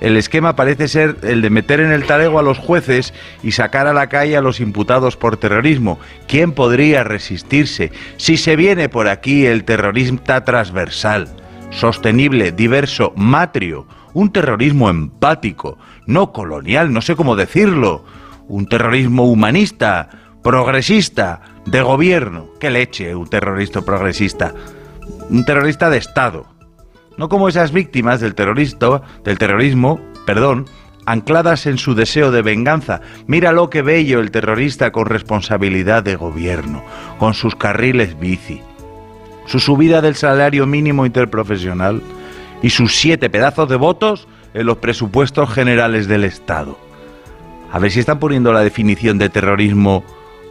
[0.00, 3.86] El esquema parece ser el de meter en el talego a los jueces y sacar
[3.86, 5.98] a la calle a los imputados por terrorismo.
[6.28, 11.28] ¿Quién podría resistirse si se viene por aquí el terrorismo transversal,
[11.70, 18.04] sostenible, diverso, matrio, un terrorismo empático, no colonial, no sé cómo decirlo,
[18.48, 20.10] un terrorismo humanista,
[20.42, 22.48] progresista, de gobierno?
[22.60, 24.54] ¿Qué leche un terrorista progresista?
[25.30, 26.54] Un terrorista de Estado
[27.16, 30.66] no como esas víctimas del terrorista, del terrorismo, perdón,
[31.06, 33.00] ancladas en su deseo de venganza.
[33.26, 36.82] Mira lo que bello el terrorista con responsabilidad de gobierno,
[37.18, 38.60] con sus carriles bici,
[39.46, 42.02] su subida del salario mínimo interprofesional
[42.62, 46.78] y sus siete pedazos de votos en los presupuestos generales del Estado.
[47.70, 50.04] A ver si están poniendo la definición de terrorismo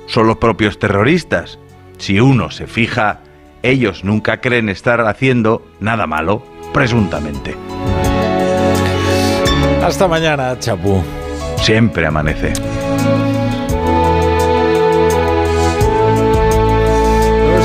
[0.08, 1.60] son los propios terroristas.
[1.98, 3.22] Si uno se fija,
[3.62, 6.44] ellos nunca creen estar haciendo nada malo
[6.74, 7.56] presuntamente.
[9.82, 11.02] Hasta mañana, Chapú.
[11.58, 12.54] Siempre amanece.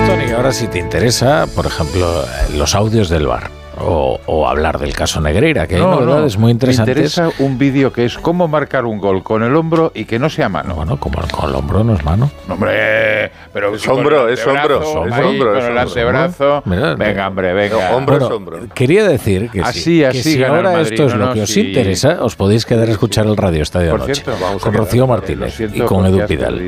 [0.06, 2.24] Tony, ahora si te interesa, por ejemplo,
[2.54, 6.96] los audios del bar o, hablar del caso Negreira, que hay novedades muy interesantes.
[6.96, 10.18] Me interesa un vídeo que es cómo marcar un gol con el hombro y que
[10.18, 10.74] no sea mano.
[10.74, 12.30] Bueno, como con el hombro no es mano.
[12.48, 16.62] hombre, pero es hombro, es hombro, es hombro, con el antebrazo.
[16.64, 17.96] venga, hombre, venga.
[17.96, 18.58] hombro es hombro.
[18.74, 22.36] Quería decir que así, si, así si ahora esto es lo que os interesa, os
[22.36, 25.80] podéis quedar a escuchar el Radio Estadio Por Noche cierto, vamos con Rocío Martínez y
[25.80, 26.58] con Edu Pidal.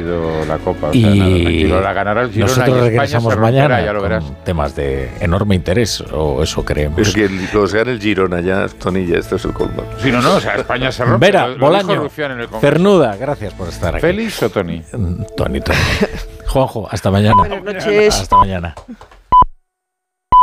[0.48, 4.34] La copa, o y nada, tranquilo, la ganará el Girona y nosotros regresamos mañana con
[4.44, 6.99] temas de enorme interés, o eso creemos.
[7.02, 9.82] Es que los gana el Girona ya, Tony, ya esto es el colmo.
[10.02, 11.26] Sí, no, no, o sea, España se rompe.
[11.26, 12.08] Vera, Lo- lo Bolaño.
[12.60, 14.00] Cernuda, gracias por estar aquí.
[14.02, 14.82] ¿Félix o Tony?
[15.36, 15.78] Tony, Tony.
[16.46, 17.34] Juanjo, hasta mañana.
[17.36, 18.14] Buenas noches.
[18.14, 18.74] Hasta mañana.